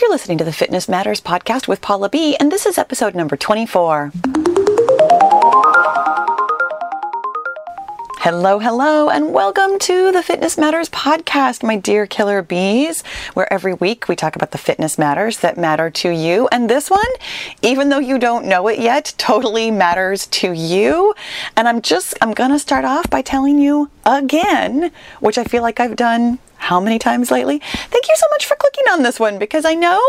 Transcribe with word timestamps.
You're 0.00 0.10
listening 0.10 0.38
to 0.38 0.44
the 0.44 0.52
Fitness 0.52 0.88
Matters 0.88 1.20
podcast 1.20 1.68
with 1.68 1.82
Paula 1.82 2.08
B, 2.08 2.34
and 2.40 2.50
this 2.50 2.64
is 2.64 2.78
episode 2.78 3.14
number 3.14 3.36
24. 3.36 4.10
Hello, 8.20 8.58
hello, 8.58 9.10
and 9.10 9.34
welcome 9.34 9.78
to 9.80 10.10
the 10.10 10.22
Fitness 10.22 10.56
Matters 10.56 10.88
podcast, 10.88 11.62
my 11.62 11.76
dear 11.76 12.06
killer 12.06 12.40
bees, 12.40 13.02
where 13.34 13.52
every 13.52 13.74
week 13.74 14.08
we 14.08 14.16
talk 14.16 14.36
about 14.36 14.52
the 14.52 14.58
fitness 14.58 14.96
matters 14.96 15.40
that 15.40 15.58
matter 15.58 15.90
to 15.90 16.08
you. 16.08 16.48
And 16.50 16.70
this 16.70 16.88
one, 16.88 17.00
even 17.60 17.90
though 17.90 17.98
you 17.98 18.18
don't 18.18 18.46
know 18.46 18.68
it 18.68 18.78
yet, 18.78 19.12
totally 19.18 19.70
matters 19.70 20.26
to 20.28 20.52
you. 20.52 21.14
And 21.58 21.68
I'm 21.68 21.82
just, 21.82 22.16
I'm 22.22 22.32
going 22.32 22.52
to 22.52 22.58
start 22.58 22.86
off 22.86 23.10
by 23.10 23.20
telling 23.20 23.58
you 23.58 23.90
again, 24.06 24.92
which 25.20 25.36
I 25.36 25.44
feel 25.44 25.62
like 25.62 25.78
I've 25.78 25.96
done 25.96 26.38
how 26.60 26.78
many 26.78 26.98
times 26.98 27.30
lately? 27.30 27.58
Thank 27.58 28.08
you 28.08 28.14
so 28.16 28.26
much 28.30 28.46
for 28.46 28.54
clicking 28.56 28.84
on 28.92 29.02
this 29.02 29.18
one 29.18 29.38
because 29.38 29.64
I 29.64 29.74
know 29.74 30.00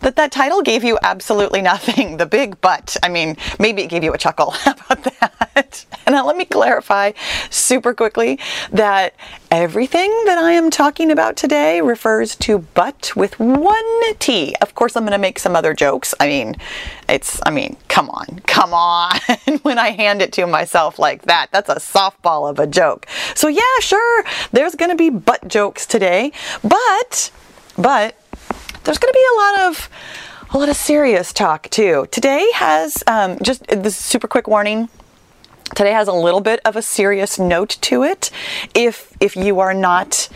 that 0.00 0.16
that 0.16 0.32
title 0.32 0.62
gave 0.62 0.84
you 0.84 0.98
absolutely 1.02 1.60
nothing. 1.60 2.16
The 2.16 2.26
big 2.26 2.60
but. 2.60 2.96
I 3.02 3.08
mean, 3.08 3.36
maybe 3.58 3.82
it 3.82 3.88
gave 3.88 4.02
you 4.04 4.12
a 4.12 4.18
chuckle. 4.18 4.54
About 4.66 5.02
that? 5.20 5.84
And 6.06 6.14
now 6.14 6.24
let 6.24 6.36
me 6.36 6.44
clarify 6.44 7.12
super 7.50 7.92
quickly 7.92 8.38
that 8.70 9.14
everything 9.62 10.10
that 10.26 10.36
I 10.36 10.52
am 10.52 10.70
talking 10.70 11.10
about 11.10 11.34
today 11.34 11.80
refers 11.80 12.36
to 12.36 12.58
but 12.74 13.16
with 13.16 13.40
one 13.40 14.14
T. 14.18 14.54
Of 14.60 14.74
course, 14.74 14.96
I'm 14.96 15.04
going 15.04 15.12
to 15.12 15.18
make 15.18 15.38
some 15.38 15.56
other 15.56 15.72
jokes. 15.72 16.14
I 16.20 16.26
mean, 16.26 16.56
it's, 17.08 17.40
I 17.46 17.50
mean, 17.50 17.78
come 17.88 18.10
on, 18.10 18.40
come 18.46 18.74
on. 18.74 19.18
when 19.62 19.78
I 19.78 19.92
hand 19.92 20.20
it 20.20 20.32
to 20.34 20.46
myself 20.46 20.98
like 20.98 21.22
that, 21.22 21.46
that's 21.52 21.70
a 21.70 21.76
softball 21.76 22.50
of 22.50 22.58
a 22.58 22.66
joke. 22.66 23.06
So, 23.34 23.48
yeah, 23.48 23.62
sure, 23.80 24.24
there's 24.52 24.74
going 24.74 24.90
to 24.90 24.96
be 24.96 25.08
but 25.08 25.48
jokes 25.48 25.86
today, 25.86 26.32
but, 26.62 27.30
but, 27.78 28.20
there's 28.84 28.98
going 28.98 29.12
to 29.12 29.18
be 29.18 29.26
a 29.32 29.38
lot 29.40 29.68
of 29.70 29.90
a 30.50 30.58
lot 30.58 30.68
of 30.68 30.76
serious 30.76 31.32
talk 31.32 31.68
too. 31.70 32.06
Today 32.12 32.46
has 32.54 33.02
um, 33.06 33.38
just 33.42 33.66
this 33.66 33.96
super 33.96 34.28
quick 34.28 34.46
warning. 34.46 34.88
Today 35.74 35.92
has 35.92 36.08
a 36.08 36.12
little 36.12 36.40
bit 36.40 36.60
of 36.64 36.76
a 36.76 36.82
serious 36.82 37.38
note 37.38 37.76
to 37.82 38.02
it. 38.02 38.30
If 38.74 39.12
if 39.20 39.36
you 39.36 39.60
are 39.60 39.74
not 39.74 40.28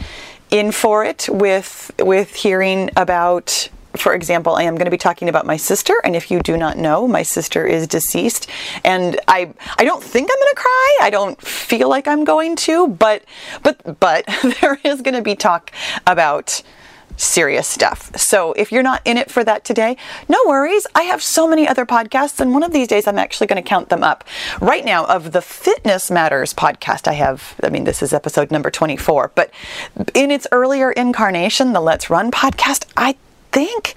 in 0.51 0.73
for 0.73 1.05
it 1.05 1.29
with 1.31 1.93
with 1.99 2.35
hearing 2.35 2.91
about 2.97 3.69
for 3.97 4.15
example, 4.15 4.55
I 4.55 4.63
am 4.63 4.77
going 4.77 4.85
to 4.85 4.91
be 4.91 4.97
talking 4.97 5.29
about 5.29 5.47
my 5.47 5.57
sister, 5.57 5.95
and 6.05 6.15
if 6.15 6.31
you 6.31 6.41
do 6.41 6.57
not 6.57 6.79
know, 6.79 7.09
my 7.09 7.23
sister 7.23 7.67
is 7.67 7.87
deceased, 7.87 8.49
and 8.85 9.19
I 9.27 9.53
I 9.79 9.85
don't 9.85 10.03
think 10.03 10.31
I'm 10.31 10.39
going 10.39 10.55
to 10.55 10.61
cry. 10.61 10.99
I 11.03 11.11
don't 11.11 11.41
feel 11.41 11.89
like 11.89 12.07
I'm 12.07 12.25
going 12.25 12.57
to, 12.57 12.89
but 12.89 13.25
but 13.63 14.01
but 14.01 14.27
there 14.61 14.79
is 14.85 15.03
going 15.03 15.15
to 15.15 15.23
be 15.23 15.35
talk 15.35 15.73
about 16.07 16.63
serious 17.21 17.67
stuff. 17.67 18.11
So 18.17 18.53
if 18.55 18.73
you're 18.73 18.83
not 18.83 19.03
in 19.05 19.17
it 19.17 19.31
for 19.31 19.45
that 19.45 19.65
today, 19.65 19.97
no 20.29 20.39
worries. 20.47 20.87
I 20.95 21.03
have 21.03 21.23
so 21.23 21.47
many 21.47 21.69
other 21.69 21.87
podcasts, 21.87 22.41
and 22.41 22.53
one 22.53 22.63
of 22.63 22.73
these 22.73 22.89
days 22.89 23.07
I'm 23.07 23.19
actually 23.19 23.47
going 23.47 23.63
to 23.63 23.69
count 23.69 23.89
them 23.89 24.03
up. 24.03 24.25
Right 24.61 24.85
now, 24.85 25.05
of 25.07 25.33
the 25.33 25.43
Fitness 25.43 26.11
Matters 26.11 26.55
podcast, 26.55 27.07
I 27.07 27.13
have, 27.15 27.55
I 27.63 27.69
mean, 27.69 27.85
this 27.85 28.03
is 28.03 28.13
episode 28.13 28.51
number 28.51 28.71
24, 28.71 29.33
but 29.35 29.51
in 30.15 30.31
its 30.31 30.47
earlier 30.53 30.91
incarnation, 30.93 31.73
the 31.73 31.81
Let's 31.81 32.11
Run 32.11 32.31
podcast, 32.31 32.87
I 32.97 33.17
think 33.53 33.97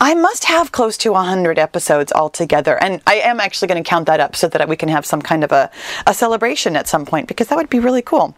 I 0.00 0.14
must 0.14 0.44
have 0.44 0.72
close 0.72 0.96
to 0.98 1.12
100 1.12 1.58
episodes 1.58 2.12
altogether. 2.12 2.82
And 2.82 3.00
I 3.06 3.14
am 3.16 3.40
actually 3.40 3.68
going 3.68 3.82
to 3.82 3.88
count 3.88 4.06
that 4.06 4.20
up 4.20 4.36
so 4.36 4.48
that 4.48 4.68
we 4.68 4.76
can 4.76 4.88
have 4.88 5.06
some 5.06 5.22
kind 5.22 5.42
of 5.42 5.52
a, 5.52 5.70
a 6.06 6.12
celebration 6.12 6.76
at 6.76 6.86
some 6.86 7.06
point 7.06 7.28
because 7.28 7.48
that 7.48 7.56
would 7.56 7.70
be 7.70 7.80
really 7.80 8.02
cool. 8.02 8.36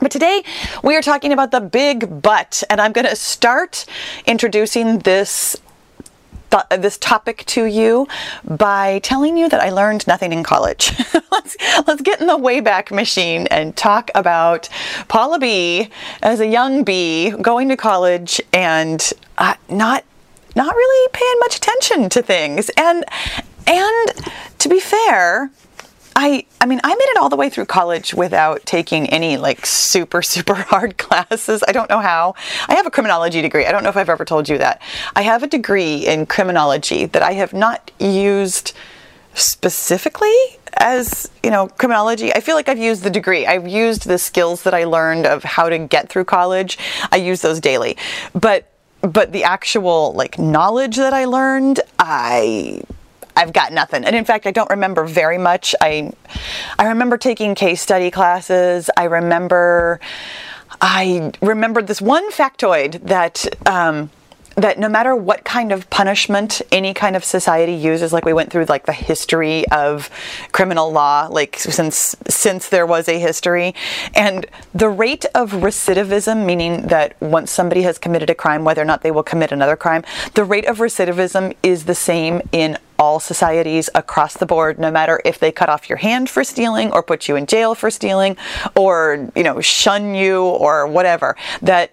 But 0.00 0.10
today 0.10 0.42
we 0.82 0.96
are 0.96 1.02
talking 1.02 1.32
about 1.32 1.50
the 1.50 1.60
big 1.60 2.22
but, 2.22 2.62
and 2.68 2.80
I'm 2.80 2.92
going 2.92 3.06
to 3.06 3.16
start 3.16 3.86
introducing 4.26 4.98
this 5.00 5.56
th- 6.50 6.80
this 6.80 6.98
topic 6.98 7.44
to 7.46 7.64
you 7.66 8.06
by 8.44 9.00
telling 9.00 9.36
you 9.36 9.48
that 9.48 9.60
I 9.60 9.70
learned 9.70 10.06
nothing 10.06 10.32
in 10.32 10.42
college. 10.42 10.92
let's 11.32 11.56
let's 11.86 12.02
get 12.02 12.20
in 12.20 12.26
the 12.26 12.38
wayback 12.38 12.90
machine 12.90 13.46
and 13.48 13.76
talk 13.76 14.10
about 14.14 14.68
Paula 15.08 15.38
B 15.38 15.88
as 16.22 16.40
a 16.40 16.46
young 16.46 16.84
bee 16.84 17.30
going 17.30 17.68
to 17.68 17.76
college 17.76 18.40
and 18.52 19.12
uh, 19.38 19.54
not 19.68 20.04
not 20.56 20.74
really 20.74 21.08
paying 21.12 21.38
much 21.40 21.56
attention 21.56 22.08
to 22.10 22.22
things. 22.22 22.70
And 22.76 23.04
and 23.66 24.12
to 24.58 24.68
be 24.68 24.80
fair, 24.80 25.50
I 26.16 26.46
I 26.60 26.66
mean, 26.66 26.80
I 26.84 26.94
made 26.94 27.04
it 27.04 27.16
all 27.16 27.28
the 27.28 27.36
way 27.36 27.50
through 27.50 27.66
college 27.66 28.14
without 28.14 28.64
taking 28.66 29.08
any 29.10 29.36
like 29.36 29.66
super 29.66 30.22
super 30.34 30.54
hard 30.54 30.96
classes. 30.98 31.62
I 31.66 31.72
don't 31.72 31.90
know 31.90 32.00
how. 32.00 32.34
I 32.68 32.74
have 32.74 32.86
a 32.86 32.90
criminology 32.90 33.42
degree. 33.42 33.66
I 33.66 33.72
don't 33.72 33.82
know 33.82 33.90
if 33.90 33.96
I've 33.96 34.08
ever 34.08 34.24
told 34.24 34.48
you 34.48 34.58
that. 34.58 34.80
I 35.16 35.22
have 35.22 35.42
a 35.42 35.46
degree 35.46 36.06
in 36.06 36.26
criminology 36.26 37.06
that 37.06 37.22
I 37.22 37.32
have 37.32 37.52
not 37.52 37.90
used 37.98 38.72
specifically 39.34 40.34
as 40.76 41.30
you 41.42 41.50
know 41.50 41.66
criminology 41.66 42.32
i 42.32 42.40
feel 42.40 42.54
like 42.54 42.68
i've 42.68 42.78
used 42.78 43.02
the 43.02 43.10
degree 43.10 43.46
i've 43.46 43.66
used 43.66 44.06
the 44.06 44.18
skills 44.18 44.62
that 44.62 44.74
i 44.74 44.84
learned 44.84 45.26
of 45.26 45.42
how 45.42 45.68
to 45.68 45.78
get 45.78 46.08
through 46.08 46.24
college 46.24 46.78
i 47.10 47.16
use 47.16 47.42
those 47.42 47.60
daily 47.60 47.96
but 48.32 48.70
but 49.02 49.32
the 49.32 49.44
actual 49.44 50.12
like 50.14 50.38
knowledge 50.38 50.96
that 50.96 51.12
i 51.12 51.24
learned 51.24 51.80
i 51.98 52.80
I've 53.36 53.52
got 53.52 53.72
nothing. 53.72 54.04
And 54.04 54.14
in 54.14 54.24
fact, 54.24 54.46
I 54.46 54.50
don't 54.50 54.70
remember 54.70 55.04
very 55.04 55.38
much. 55.38 55.74
I 55.80 56.12
I 56.78 56.88
remember 56.88 57.16
taking 57.16 57.54
case 57.54 57.80
study 57.80 58.10
classes. 58.10 58.90
I 58.96 59.04
remember 59.04 60.00
I 60.80 61.32
remembered 61.40 61.86
this 61.86 62.00
one 62.00 62.30
factoid 62.30 63.02
that 63.04 63.46
um, 63.66 64.10
that 64.56 64.78
no 64.78 64.88
matter 64.88 65.16
what 65.16 65.44
kind 65.44 65.72
of 65.72 65.88
punishment 65.90 66.62
any 66.70 66.94
kind 66.94 67.16
of 67.16 67.24
society 67.24 67.72
uses 67.72 68.12
like 68.12 68.24
we 68.24 68.32
went 68.32 68.50
through 68.50 68.64
like 68.66 68.86
the 68.86 68.92
history 68.92 69.66
of 69.68 70.10
criminal 70.52 70.92
law 70.92 71.26
like 71.30 71.58
since 71.58 72.14
since 72.28 72.68
there 72.68 72.86
was 72.86 73.08
a 73.08 73.18
history 73.18 73.74
and 74.14 74.46
the 74.72 74.88
rate 74.88 75.24
of 75.34 75.52
recidivism 75.52 76.44
meaning 76.44 76.82
that 76.82 77.20
once 77.20 77.50
somebody 77.50 77.82
has 77.82 77.98
committed 77.98 78.30
a 78.30 78.34
crime 78.34 78.64
whether 78.64 78.82
or 78.82 78.84
not 78.84 79.02
they 79.02 79.10
will 79.10 79.22
commit 79.22 79.50
another 79.50 79.76
crime 79.76 80.04
the 80.34 80.44
rate 80.44 80.66
of 80.66 80.78
recidivism 80.78 81.54
is 81.62 81.84
the 81.84 81.94
same 81.94 82.40
in 82.52 82.78
all 83.04 83.20
societies 83.20 83.90
across 83.94 84.34
the 84.38 84.46
board 84.46 84.78
no 84.78 84.90
matter 84.90 85.20
if 85.26 85.38
they 85.38 85.52
cut 85.52 85.68
off 85.68 85.90
your 85.90 85.98
hand 85.98 86.30
for 86.30 86.42
stealing 86.42 86.90
or 86.92 87.02
put 87.02 87.28
you 87.28 87.36
in 87.36 87.44
jail 87.44 87.74
for 87.74 87.90
stealing 87.90 88.34
or 88.74 89.30
you 89.36 89.42
know 89.42 89.60
shun 89.60 90.14
you 90.14 90.42
or 90.42 90.86
whatever 90.86 91.36
that 91.60 91.92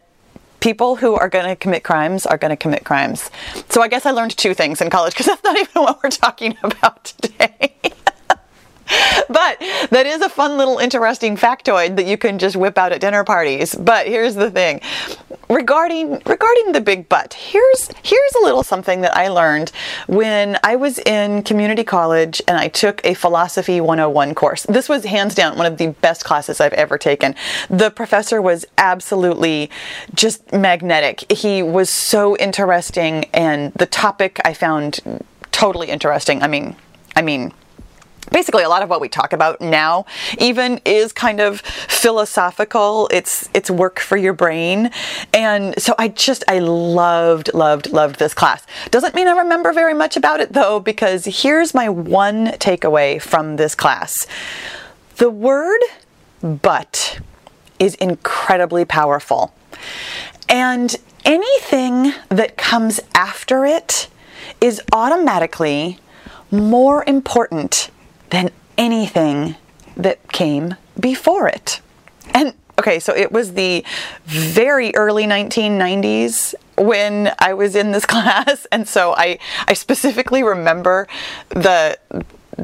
people 0.62 0.96
who 0.96 1.16
are 1.16 1.28
going 1.28 1.46
to 1.46 1.56
commit 1.58 1.84
crimes 1.84 2.26
are 2.26 2.38
going 2.38 2.52
to 2.52 2.56
commit 2.56 2.86
crimes. 2.86 3.30
So 3.70 3.82
I 3.82 3.90
guess 3.90 4.06
I 4.06 4.12
learned 4.12 4.38
two 4.38 4.54
things 4.54 4.80
in 4.80 4.90
college 4.90 5.14
because 5.14 5.26
that's 5.32 5.44
not 5.44 5.58
even 5.58 5.82
what 5.82 6.02
we're 6.02 6.12
talking 6.12 6.56
about 6.64 7.04
today. 7.20 7.76
but 9.28 9.58
that 9.90 10.06
is 10.06 10.22
a 10.22 10.30
fun 10.30 10.58
little 10.58 10.78
interesting 10.78 11.36
factoid 11.36 11.96
that 11.98 12.06
you 12.06 12.18
can 12.18 12.40
just 12.40 12.56
whip 12.56 12.78
out 12.78 12.92
at 12.92 13.02
dinner 13.02 13.24
parties. 13.24 13.76
But 13.76 14.08
here's 14.08 14.36
the 14.36 14.52
thing. 14.52 14.82
Regarding 15.52 16.22
regarding 16.26 16.72
the 16.72 16.80
big 16.80 17.10
butt, 17.10 17.34
here's 17.34 17.90
here's 18.04 18.36
a 18.40 18.44
little 18.46 18.64
something 18.64 19.02
that 19.02 19.18
I 19.18 19.28
learned 19.28 19.74
when 20.08 20.58
I 20.64 20.78
was 20.78 20.98
in 21.00 21.44
community 21.44 21.84
college 21.84 22.42
and 22.48 22.58
I 22.58 22.70
took 22.70 23.02
a 23.04 23.16
philosophy 23.16 23.82
101 23.82 24.34
course. 24.34 24.64
This 24.64 24.88
was 24.88 25.04
hands 25.04 25.36
down 25.36 25.58
one 25.58 25.66
of 25.66 25.78
the 25.78 25.88
best 25.88 26.24
classes 26.24 26.62
I've 26.62 26.72
ever 26.72 26.98
taken. 26.98 27.36
The 27.70 27.92
professor 27.92 28.42
was 28.42 28.66
absolutely 28.78 29.70
just 30.16 30.54
magnetic. 30.54 31.30
He 31.30 31.62
was 31.62 31.90
so 31.90 32.38
interesting 32.38 33.26
and 33.34 33.74
the 33.74 33.88
topic 33.88 34.40
I 34.46 34.54
found 34.54 35.02
totally 35.52 35.90
interesting. 35.90 36.42
I 36.42 36.48
mean, 36.48 36.78
I 37.14 37.22
mean 37.22 37.52
basically 38.32 38.64
a 38.64 38.70
lot 38.70 38.82
of 38.82 38.90
what 38.90 39.02
we 39.02 39.10
talk 39.10 39.34
about 39.34 39.62
now 39.62 40.06
even 40.40 40.80
is 40.86 41.14
kind 41.14 41.40
of 41.40 41.62
philosophical. 41.62 43.08
It's 43.12 43.50
it's 43.54 43.70
work 43.70 44.00
for 44.00 44.18
your 44.18 44.34
brain. 44.34 44.90
And 45.34 45.80
so 45.82 45.94
i 45.98 46.08
just 46.08 46.44
i 46.48 46.60
loved 46.60 47.54
loved 47.54 47.92
loved 47.92 48.20
this 48.20 48.34
class. 48.34 48.66
Doesn't 48.90 49.14
mean 49.16 49.28
i 49.28 49.32
remember 49.32 49.74
very 49.74 49.94
much 49.94 50.18
about 50.18 50.40
it 50.40 50.54
though 50.54 50.80
because 50.80 51.26
here's 51.26 51.74
my 51.74 51.90
one 51.90 52.48
takeaway 52.48 53.22
from 53.22 53.58
this 53.58 53.76
class. 53.76 54.26
The 55.18 55.30
word 55.30 55.82
but 56.42 57.20
is 57.80 57.96
incredibly 57.96 58.86
powerful. 58.86 59.54
And 60.50 60.96
anything 61.26 62.14
that 62.30 62.58
comes 62.58 63.00
after 63.16 63.66
it 63.66 64.08
is 64.60 64.82
automatically 64.92 66.00
more 66.52 67.04
important 67.08 67.90
than 68.32 68.50
anything 68.78 69.56
that 69.96 70.32
came 70.32 70.76
before 71.00 71.48
it. 71.48 71.82
And 72.34 72.54
okay, 72.80 73.00
so 73.00 73.16
it 73.16 73.32
was 73.32 73.54
the 73.54 73.86
very 74.26 74.94
early 74.96 75.26
1990s 75.26 76.56
when 76.78 77.34
I 77.40 77.54
was 77.54 77.76
in 77.76 77.92
this 77.92 78.06
class, 78.14 78.66
and 78.72 78.88
so 78.88 79.14
I 79.14 79.38
I 79.68 79.74
specifically 79.74 80.44
remember 80.44 81.08
the 81.50 81.98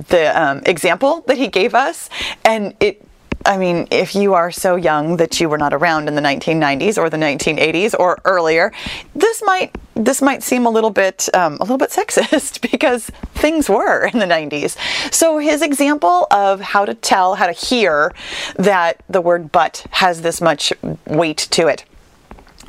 the 0.10 0.42
um, 0.42 0.62
example 0.66 1.24
that 1.28 1.38
he 1.38 1.48
gave 1.48 1.74
us, 1.76 2.10
and 2.44 2.76
it 2.80 3.07
I 3.48 3.58
mean, 3.58 3.88
if 3.92 4.14
you 4.14 4.34
are 4.34 4.52
so 4.52 4.76
young 4.76 5.18
that 5.18 5.40
you 5.40 5.48
were 5.48 5.58
not 5.58 5.74
around 5.74 6.10
in 6.10 6.16
the 6.16 6.22
1990s 6.22 6.98
or 6.98 7.10
the 7.10 7.18
1980s 7.18 7.98
or 7.98 8.20
earlier, 8.26 8.74
this 9.16 9.42
might 9.44 9.74
this 9.96 10.22
might 10.22 10.44
seem 10.44 10.66
a 10.66 10.70
little 10.70 10.90
bit 10.90 11.30
um, 11.34 11.56
a 11.56 11.60
little 11.62 11.78
bit 11.78 11.90
sexist 12.00 12.70
because 12.70 13.06
things 13.34 13.70
were 13.70 14.06
in 14.06 14.20
the 14.20 14.26
90s. 14.26 14.76
So 15.14 15.38
his 15.38 15.62
example 15.62 16.28
of 16.30 16.60
how 16.60 16.84
to 16.84 16.94
tell, 16.94 17.36
how 17.36 17.48
to 17.48 17.54
hear 17.54 18.14
that 18.58 19.02
the 19.08 19.22
word 19.22 19.52
"but" 19.52 19.86
has 19.92 20.22
this 20.22 20.42
much 20.42 20.74
weight 21.06 21.38
to 21.38 21.68
it 21.68 21.86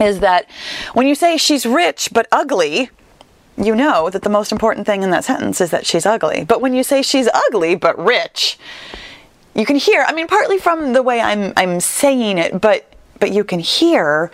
is 0.01 0.21
that 0.21 0.49
when 0.95 1.09
you 1.09 1.17
say 1.17 1.37
she's 1.37 1.67
rich 1.67 2.11
but 2.13 2.29
ugly, 2.31 2.89
you 3.57 3.75
know 3.75 4.11
that 4.11 4.23
the 4.23 4.31
most 4.31 4.53
important 4.53 4.87
thing 4.87 5.03
in 5.03 5.11
that 5.11 5.25
sentence 5.25 5.61
is 5.61 5.73
that 5.73 5.85
she's 5.85 6.07
ugly. 6.07 6.45
But 6.45 6.61
when 6.61 6.73
you 6.73 6.85
say 6.85 7.03
she's 7.03 7.29
ugly 7.49 7.75
but 7.75 7.99
rich, 7.99 8.57
you 9.59 9.67
can 9.67 9.77
hear, 9.77 10.05
I 10.07 10.13
mean 10.13 10.29
partly 10.29 10.59
from 10.59 10.93
the 10.93 11.03
way 11.03 11.21
I'm 11.21 11.53
I'm 11.57 11.81
saying 11.81 12.39
it, 12.39 12.61
but 12.61 12.91
but 13.19 13.33
you 13.33 13.43
can 13.43 13.59
hear 13.59 14.31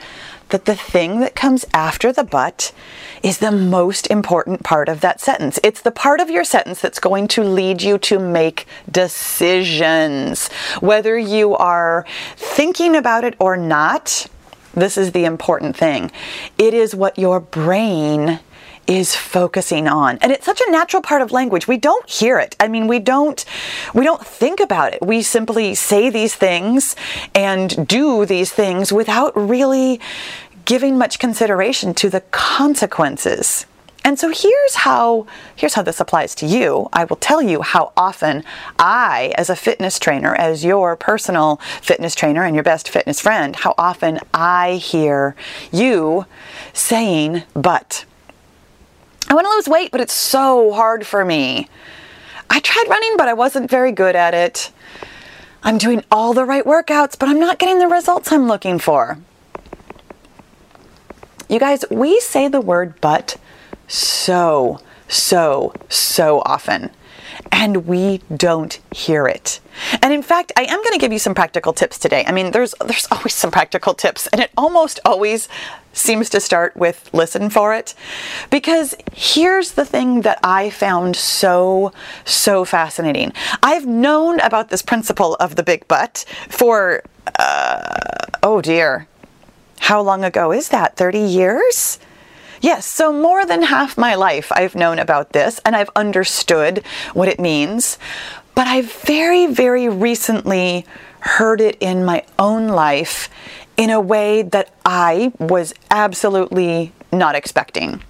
that 0.50 0.66
the 0.66 0.74
thing 0.76 1.20
that 1.20 1.34
comes 1.34 1.64
after 1.72 2.12
the 2.12 2.22
but 2.22 2.70
is 3.22 3.38
the 3.38 3.50
most 3.50 4.06
important 4.08 4.62
part 4.62 4.90
of 4.90 5.00
that 5.00 5.20
sentence. 5.20 5.58
It's 5.64 5.80
the 5.80 5.90
part 5.90 6.20
of 6.20 6.28
your 6.28 6.44
sentence 6.44 6.82
that's 6.82 7.00
going 7.00 7.28
to 7.28 7.42
lead 7.42 7.80
you 7.80 7.96
to 7.98 8.18
make 8.18 8.66
decisions. 8.90 10.48
Whether 10.80 11.18
you 11.18 11.56
are 11.56 12.04
thinking 12.36 12.94
about 12.94 13.24
it 13.24 13.34
or 13.38 13.56
not, 13.56 14.26
this 14.74 14.98
is 14.98 15.12
the 15.12 15.24
important 15.24 15.74
thing. 15.74 16.10
It 16.58 16.74
is 16.74 16.94
what 16.94 17.18
your 17.18 17.40
brain 17.40 18.40
is 18.86 19.14
focusing 19.14 19.88
on. 19.88 20.18
And 20.18 20.32
it's 20.32 20.44
such 20.44 20.60
a 20.60 20.70
natural 20.70 21.02
part 21.02 21.22
of 21.22 21.32
language. 21.32 21.66
We 21.66 21.76
don't 21.76 22.08
hear 22.08 22.38
it. 22.38 22.56
I 22.60 22.68
mean, 22.68 22.86
we 22.86 22.98
don't 22.98 23.44
we 23.94 24.04
don't 24.04 24.24
think 24.24 24.60
about 24.60 24.94
it. 24.94 25.02
We 25.02 25.22
simply 25.22 25.74
say 25.74 26.10
these 26.10 26.34
things 26.34 26.96
and 27.34 27.86
do 27.86 28.26
these 28.26 28.52
things 28.52 28.92
without 28.92 29.32
really 29.36 30.00
giving 30.64 30.96
much 30.96 31.18
consideration 31.18 31.94
to 31.94 32.08
the 32.08 32.20
consequences. 32.30 33.66
And 34.06 34.18
so 34.18 34.28
here's 34.28 34.74
how 34.74 35.26
here's 35.56 35.72
how 35.74 35.82
this 35.82 35.98
applies 35.98 36.34
to 36.36 36.46
you. 36.46 36.88
I 36.92 37.04
will 37.04 37.16
tell 37.16 37.40
you 37.40 37.62
how 37.62 37.92
often 37.96 38.44
I 38.78 39.32
as 39.38 39.48
a 39.48 39.56
fitness 39.56 39.98
trainer, 39.98 40.34
as 40.34 40.62
your 40.62 40.94
personal 40.94 41.56
fitness 41.80 42.14
trainer 42.14 42.44
and 42.44 42.54
your 42.54 42.64
best 42.64 42.90
fitness 42.90 43.20
friend, 43.20 43.56
how 43.56 43.74
often 43.78 44.20
I 44.34 44.74
hear 44.74 45.34
you 45.72 46.26
saying 46.74 47.44
but 47.54 48.04
I 49.28 49.34
want 49.34 49.46
to 49.46 49.50
lose 49.50 49.68
weight, 49.68 49.90
but 49.90 50.00
it's 50.00 50.12
so 50.12 50.72
hard 50.72 51.06
for 51.06 51.24
me. 51.24 51.68
I 52.50 52.60
tried 52.60 52.86
running, 52.88 53.16
but 53.16 53.28
I 53.28 53.32
wasn't 53.32 53.70
very 53.70 53.92
good 53.92 54.16
at 54.16 54.34
it. 54.34 54.70
I'm 55.62 55.78
doing 55.78 56.04
all 56.10 56.34
the 56.34 56.44
right 56.44 56.64
workouts, 56.64 57.18
but 57.18 57.28
I'm 57.28 57.40
not 57.40 57.58
getting 57.58 57.78
the 57.78 57.88
results 57.88 58.30
I'm 58.30 58.46
looking 58.46 58.78
for. 58.78 59.18
You 61.48 61.58
guys, 61.58 61.84
we 61.90 62.20
say 62.20 62.48
the 62.48 62.60
word 62.60 63.00
but 63.00 63.36
so, 63.88 64.80
so, 65.08 65.72
so 65.88 66.42
often. 66.44 66.90
And 67.56 67.86
we 67.86 68.20
don't 68.36 68.80
hear 68.92 69.28
it. 69.28 69.60
And 70.02 70.12
in 70.12 70.22
fact, 70.22 70.50
I 70.56 70.64
am 70.64 70.82
going 70.82 70.92
to 70.92 70.98
give 70.98 71.12
you 71.12 71.20
some 71.20 71.36
practical 71.36 71.72
tips 71.72 71.98
today. 71.98 72.24
I 72.26 72.32
mean, 72.32 72.50
there's 72.50 72.74
there's 72.84 73.06
always 73.12 73.32
some 73.32 73.52
practical 73.52 73.94
tips, 73.94 74.26
and 74.26 74.40
it 74.40 74.50
almost 74.56 74.98
always 75.04 75.48
seems 75.92 76.28
to 76.30 76.40
start 76.40 76.76
with 76.76 77.08
listen 77.12 77.48
for 77.50 77.72
it. 77.72 77.94
Because 78.50 78.96
here's 79.12 79.72
the 79.72 79.84
thing 79.84 80.22
that 80.22 80.40
I 80.42 80.70
found 80.70 81.14
so, 81.14 81.92
so 82.24 82.64
fascinating. 82.64 83.32
I've 83.62 83.86
known 83.86 84.40
about 84.40 84.70
this 84.70 84.82
principle 84.82 85.36
of 85.36 85.54
the 85.54 85.62
big 85.62 85.86
but 85.86 86.24
for, 86.48 87.04
uh, 87.38 88.26
oh 88.42 88.60
dear, 88.60 89.06
how 89.78 90.02
long 90.02 90.24
ago 90.24 90.50
is 90.52 90.70
that? 90.70 90.96
30 90.96 91.20
years? 91.20 92.00
Yes, 92.64 92.90
so 92.90 93.12
more 93.12 93.44
than 93.44 93.60
half 93.60 93.98
my 93.98 94.14
life 94.14 94.50
I've 94.50 94.74
known 94.74 94.98
about 94.98 95.34
this 95.34 95.60
and 95.66 95.76
I've 95.76 95.90
understood 95.94 96.82
what 97.12 97.28
it 97.28 97.38
means. 97.38 97.98
But 98.54 98.66
I 98.66 98.80
very, 98.80 99.46
very 99.46 99.90
recently 99.90 100.86
heard 101.20 101.60
it 101.60 101.76
in 101.78 102.06
my 102.06 102.24
own 102.38 102.68
life 102.68 103.28
in 103.76 103.90
a 103.90 104.00
way 104.00 104.40
that 104.40 104.74
I 104.82 105.34
was 105.38 105.74
absolutely 105.90 106.94
not 107.12 107.34
expecting. 107.34 108.02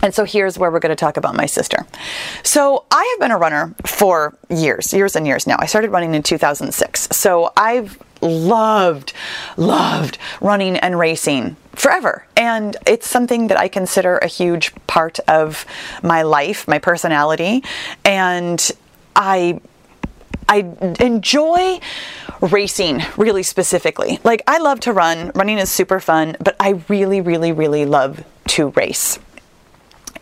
And 0.00 0.14
so 0.14 0.22
here's 0.22 0.56
where 0.56 0.70
we're 0.70 0.78
going 0.78 0.90
to 0.90 0.94
talk 0.94 1.16
about 1.16 1.34
my 1.34 1.46
sister. 1.46 1.88
So 2.44 2.84
I 2.92 3.04
have 3.14 3.20
been 3.20 3.32
a 3.32 3.38
runner 3.38 3.74
for 3.84 4.38
years, 4.48 4.92
years 4.92 5.16
and 5.16 5.26
years 5.26 5.44
now. 5.44 5.56
I 5.58 5.66
started 5.66 5.90
running 5.90 6.14
in 6.14 6.22
2006. 6.22 7.08
So 7.10 7.50
I've 7.56 8.00
loved, 8.22 9.12
loved 9.56 10.18
running 10.40 10.76
and 10.76 10.96
racing 10.96 11.56
forever. 11.76 12.26
And 12.36 12.76
it's 12.86 13.06
something 13.06 13.46
that 13.46 13.58
I 13.58 13.68
consider 13.68 14.18
a 14.18 14.26
huge 14.26 14.74
part 14.86 15.20
of 15.28 15.64
my 16.02 16.22
life, 16.22 16.66
my 16.66 16.78
personality. 16.78 17.62
And 18.04 18.70
I 19.14 19.60
I 20.48 20.58
enjoy 21.00 21.80
racing 22.40 23.02
really 23.16 23.42
specifically. 23.42 24.20
Like, 24.22 24.42
I 24.46 24.58
love 24.58 24.78
to 24.80 24.92
run, 24.92 25.32
running 25.34 25.58
is 25.58 25.70
super 25.72 25.98
fun, 25.98 26.36
but 26.38 26.54
I 26.60 26.82
really, 26.88 27.20
really, 27.20 27.50
really 27.50 27.84
love 27.84 28.24
to 28.48 28.68
race. 28.68 29.18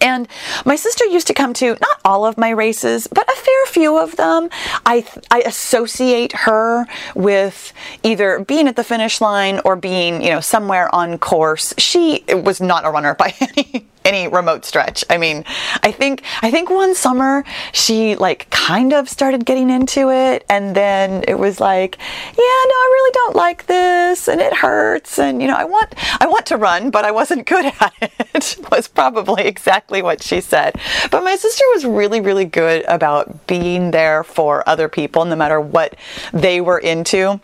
And 0.01 0.29
my 0.65 0.77
sister 0.77 1.05
used 1.07 1.27
to 1.29 1.35
come 1.35 1.55
to 1.55 1.77
not 1.81 2.01
all 2.05 2.27
of 2.27 2.37
my 2.37 2.51
races, 2.51 3.07
but 3.07 3.29
a 3.29 3.37
fair 3.37 3.67
few 3.67 3.99
of 3.99 4.17
them. 4.17 4.51
I, 4.85 5.07
I 5.31 5.41
associate 5.41 6.33
her 6.33 6.87
with 7.15 7.73
either 8.05 8.41
being 8.41 8.69
at 8.69 8.77
the 8.77 8.85
finish 8.85 9.21
line 9.21 9.61
or 9.65 9.75
being, 9.75 10.23
you 10.23 10.31
know, 10.31 10.41
somewhere 10.41 10.95
on 10.95 11.19
course. 11.19 11.75
She 11.79 12.23
was 12.29 12.61
not 12.61 12.85
a 12.85 12.91
runner 12.91 13.15
by 13.15 13.35
any 13.41 13.89
any 14.05 14.29
remote 14.29 14.65
stretch. 14.65 15.03
I 15.09 15.17
mean, 15.17 15.45
I 15.83 15.91
think 15.91 16.23
I 16.43 16.51
think 16.51 16.71
one 16.71 16.95
summer 16.95 17.45
she 17.73 18.17
like 18.17 18.51
kind 18.51 18.93
of 18.93 19.09
started 19.09 19.47
getting 19.47 19.71
into 19.71 20.11
it 20.11 20.45
and 20.51 20.75
then 20.77 21.25
it 21.27 21.39
was 21.39 21.59
like, 21.59 21.97
yeah, 21.99 22.35
no, 22.37 22.45
I 22.45 22.91
really 22.93 23.13
don't 23.15 23.37
like 23.37 23.67
this 23.67 24.29
and 24.29 24.41
it 24.41 24.53
hurts 24.53 25.19
and 25.19 25.41
you 25.41 25.49
know, 25.49 25.57
I 25.57 25.65
want 25.65 25.95
I 26.21 26.27
want 26.27 26.47
to 26.47 26.57
run, 26.57 26.91
but 26.91 27.05
I 27.05 27.11
wasn't 27.11 27.47
good 27.55 27.73
at 27.81 27.95
it. 28.01 28.57
was 28.71 28.89
probably 28.89 29.45
exactly 29.45 30.03
what 30.03 30.23
she 30.23 30.41
said. 30.41 30.79
But 31.11 31.25
my 31.25 31.37
sister 31.37 31.65
was 31.73 31.85
really 31.85 32.21
really 32.21 32.45
good 32.45 32.85
about 32.87 33.47
being 33.47 33.91
there 33.91 34.23
for 34.23 34.69
other 34.69 34.89
people 34.89 35.25
no 35.25 35.37
matter 35.37 35.61
what 35.61 35.97
they 36.33 36.61
were 36.61 36.79
into. 36.79 37.41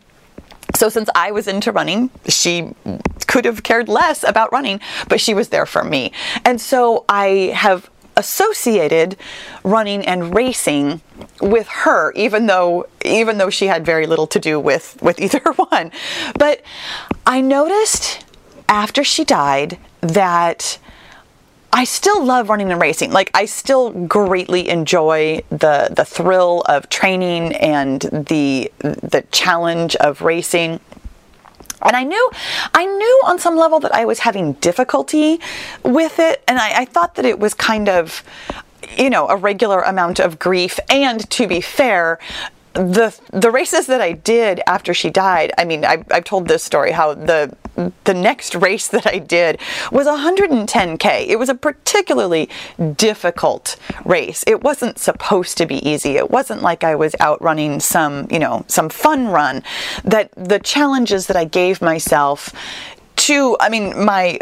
So, 0.74 0.88
since 0.88 1.08
I 1.14 1.30
was 1.30 1.48
into 1.48 1.72
running, 1.72 2.10
she 2.28 2.74
could 3.26 3.44
have 3.44 3.62
cared 3.62 3.88
less 3.88 4.24
about 4.24 4.52
running, 4.52 4.80
but 5.08 5.20
she 5.20 5.34
was 5.34 5.48
there 5.48 5.66
for 5.66 5.84
me. 5.84 6.12
And 6.44 6.60
so 6.60 7.04
I 7.08 7.52
have 7.54 7.90
associated 8.16 9.16
running 9.64 10.04
and 10.04 10.34
racing 10.34 11.00
with 11.40 11.68
her 11.68 12.12
even 12.12 12.46
though 12.46 12.86
even 13.04 13.38
though 13.38 13.48
she 13.48 13.66
had 13.66 13.86
very 13.86 14.06
little 14.06 14.26
to 14.26 14.38
do 14.38 14.58
with 14.58 14.98
with 15.00 15.18
either 15.24 15.40
one 15.56 15.90
but 16.38 16.60
i 17.24 17.40
noticed 17.40 18.24
after 18.68 19.04
she 19.04 19.24
died 19.24 19.78
that 20.00 20.78
I 21.72 21.84
still 21.84 22.24
love 22.24 22.48
running 22.48 22.72
and 22.72 22.80
racing. 22.80 23.12
Like 23.12 23.30
I 23.34 23.44
still 23.44 23.90
greatly 24.06 24.68
enjoy 24.68 25.42
the 25.50 25.88
the 25.94 26.04
thrill 26.04 26.62
of 26.62 26.88
training 26.88 27.54
and 27.54 28.00
the 28.02 28.72
the 28.80 29.24
challenge 29.30 29.96
of 29.96 30.22
racing. 30.22 30.80
And 31.82 31.96
I 31.96 32.04
knew, 32.04 32.30
I 32.74 32.84
knew 32.84 33.22
on 33.24 33.38
some 33.38 33.56
level 33.56 33.80
that 33.80 33.94
I 33.94 34.04
was 34.04 34.18
having 34.18 34.52
difficulty 34.54 35.40
with 35.82 36.18
it, 36.18 36.42
and 36.46 36.58
I, 36.58 36.80
I 36.80 36.84
thought 36.84 37.14
that 37.14 37.24
it 37.24 37.38
was 37.38 37.54
kind 37.54 37.88
of, 37.88 38.22
you 38.98 39.08
know, 39.08 39.26
a 39.28 39.36
regular 39.36 39.80
amount 39.80 40.20
of 40.20 40.38
grief. 40.38 40.78
And 40.90 41.28
to 41.30 41.46
be 41.46 41.62
fair, 41.62 42.18
the 42.74 43.18
the 43.32 43.50
races 43.50 43.86
that 43.86 44.00
I 44.00 44.12
did 44.12 44.60
after 44.66 44.92
she 44.92 45.08
died, 45.08 45.52
I 45.56 45.64
mean, 45.64 45.84
I, 45.84 46.04
I've 46.10 46.24
told 46.24 46.48
this 46.48 46.62
story 46.62 46.92
how 46.92 47.14
the 47.14 47.56
the 48.04 48.14
next 48.14 48.54
race 48.54 48.88
that 48.88 49.06
I 49.06 49.18
did 49.18 49.60
was 49.90 50.06
110k. 50.06 51.26
It 51.26 51.38
was 51.38 51.48
a 51.48 51.54
particularly 51.54 52.48
difficult 52.96 53.76
race. 54.04 54.44
It 54.46 54.62
wasn't 54.62 54.98
supposed 54.98 55.56
to 55.58 55.66
be 55.66 55.86
easy. 55.88 56.16
It 56.16 56.30
wasn't 56.30 56.62
like 56.62 56.84
I 56.84 56.94
was 56.94 57.14
out 57.20 57.40
running 57.42 57.80
some, 57.80 58.26
you 58.30 58.38
know, 58.38 58.64
some 58.68 58.88
fun 58.88 59.28
run. 59.28 59.62
That 60.04 60.30
the 60.36 60.58
challenges 60.58 61.26
that 61.26 61.36
I 61.36 61.44
gave 61.44 61.80
myself 61.80 62.52
to, 63.16 63.56
I 63.60 63.68
mean, 63.68 64.04
my 64.04 64.38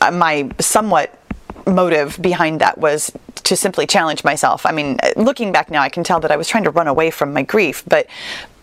uh, 0.00 0.10
my 0.10 0.50
somewhat 0.58 1.18
motive 1.66 2.20
behind 2.20 2.60
that 2.60 2.78
was 2.78 3.12
to 3.44 3.56
simply 3.56 3.86
challenge 3.86 4.24
myself. 4.24 4.66
I 4.66 4.72
mean, 4.72 4.98
looking 5.16 5.52
back 5.52 5.70
now, 5.70 5.82
I 5.82 5.88
can 5.88 6.04
tell 6.04 6.20
that 6.20 6.30
I 6.30 6.36
was 6.36 6.48
trying 6.48 6.64
to 6.64 6.70
run 6.70 6.88
away 6.88 7.10
from 7.10 7.32
my 7.32 7.42
grief, 7.42 7.82
but 7.86 8.06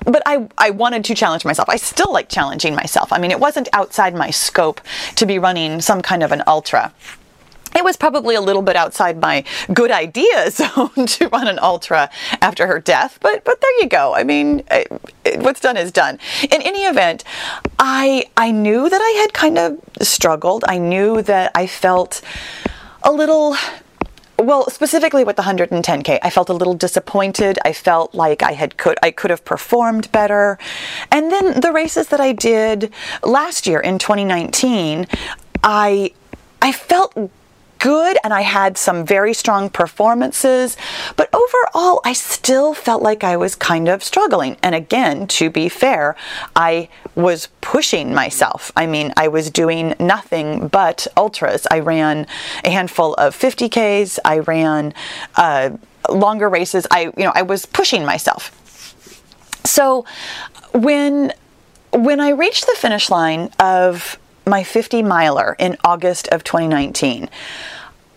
but 0.06 0.22
I, 0.26 0.48
I 0.58 0.70
wanted 0.72 1.04
to 1.06 1.16
challenge 1.16 1.46
myself. 1.46 1.70
I 1.70 1.76
still 1.76 2.12
like 2.12 2.30
challenging 2.30 2.76
myself. 2.76 3.12
I 3.12 3.20
mean, 3.20 3.32
it 3.32 3.40
wasn't 3.40 3.70
outside 3.74 4.16
my 4.16 4.30
scope 4.30 4.82
to 5.16 5.26
be 5.26 5.40
running 5.40 5.82
some 5.82 6.02
kind 6.02 6.24
of 6.24 6.32
an 6.32 6.44
ultra. 6.48 6.94
it 7.76 7.84
was 7.84 7.98
probably 7.98 8.36
a 8.36 8.42
little 8.42 8.62
bit 8.62 8.76
outside 8.76 9.22
my 9.22 9.44
good 9.74 9.92
idea 9.92 10.50
zone 10.60 11.06
to 11.06 11.28
run 11.30 11.48
an 11.48 11.60
ultra 11.60 12.10
after 12.42 12.68
her 12.68 12.80
death, 12.80 13.20
but 13.22 13.44
but 13.44 13.62
there 13.62 13.82
you 13.82 13.88
go. 13.88 14.14
I 14.16 14.24
mean, 14.24 14.64
it, 14.72 14.88
it, 15.26 15.40
what's 15.42 15.60
done 15.60 15.78
is 15.78 15.92
done. 15.92 16.20
In 16.44 16.62
any 16.62 16.84
event, 16.86 17.24
I 17.78 18.26
I 18.38 18.52
knew 18.52 18.90
that 18.90 19.02
I 19.02 19.12
had 19.22 19.34
kind 19.34 19.58
of 19.58 19.78
struggled. 20.02 20.64
I 20.68 20.78
knew 20.78 21.22
that 21.24 21.52
I 21.56 21.68
felt 21.68 22.22
a 23.04 23.12
little 23.12 23.56
well 24.42 24.70
specifically 24.70 25.24
with 25.24 25.36
the 25.36 25.44
110k 25.44 26.20
i 26.22 26.30
felt 26.30 26.50
a 26.50 26.54
little 26.54 26.74
disappointed. 26.74 27.60
I 27.66 27.74
felt 27.74 28.14
like 28.14 28.44
i 28.44 28.54
had 28.54 28.78
could 28.78 28.98
i 29.04 29.12
could 29.12 29.30
have 29.30 29.44
performed 29.46 30.12
better. 30.12 30.58
And 31.12 31.32
then 31.32 31.62
the 31.62 31.72
races 31.72 32.08
that 32.10 32.20
i 32.20 32.32
did 32.32 32.92
last 33.24 33.68
year 33.68 33.80
in 33.80 34.00
2019 34.00 35.08
i 35.64 36.12
i 36.62 36.72
felt 36.72 37.14
good 37.80 38.18
and 38.24 38.34
I 38.34 38.42
had 38.42 38.78
some 38.78 39.06
very 39.06 39.34
strong 39.34 39.70
performances, 39.70 40.78
but 41.16 41.34
overall 41.34 42.02
I 42.06 42.14
still 42.14 42.74
felt 42.74 43.02
like 43.02 43.24
I 43.24 43.38
was 43.38 43.56
kind 43.56 43.88
of 43.88 44.04
struggling. 44.04 44.58
And 44.62 44.76
again, 44.76 45.28
to 45.28 45.50
be 45.50 45.70
fair, 45.70 46.16
I 46.56 46.90
was 47.16 47.48
pushing 47.62 48.14
myself. 48.14 48.72
I 48.76 48.86
mean, 48.86 49.14
I 49.18 49.28
was 49.28 49.50
doing 49.50 49.96
nothing 50.00 50.68
but 50.68 51.08
ultras. 51.18 51.66
I 51.72 51.80
ran 51.80 52.28
a 52.64 52.70
handful 52.70 53.14
of 53.16 53.36
50Ks, 53.38 54.20
I 54.24 54.40
ran 54.40 54.94
uh, 55.36 55.72
longer 56.10 56.50
races. 56.50 56.86
I, 56.92 57.06
you 57.18 57.24
know, 57.24 57.32
I 57.34 57.42
was 57.42 57.66
pushing 57.66 58.06
myself. 58.06 58.56
So 59.66 60.06
when 60.74 61.34
when 61.92 62.20
I 62.20 62.30
reached 62.30 62.68
the 62.68 62.76
finish 62.76 63.10
line 63.10 63.50
of 63.60 64.20
my 64.50 64.64
50 64.64 65.04
miler 65.04 65.56
in 65.60 65.78
August 65.84 66.28
of 66.30 66.44
2019. 66.44 67.30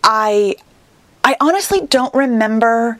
I 0.03 0.57
I 1.25 1.37
honestly 1.41 1.87
don't 1.87 2.13
remember 2.15 2.99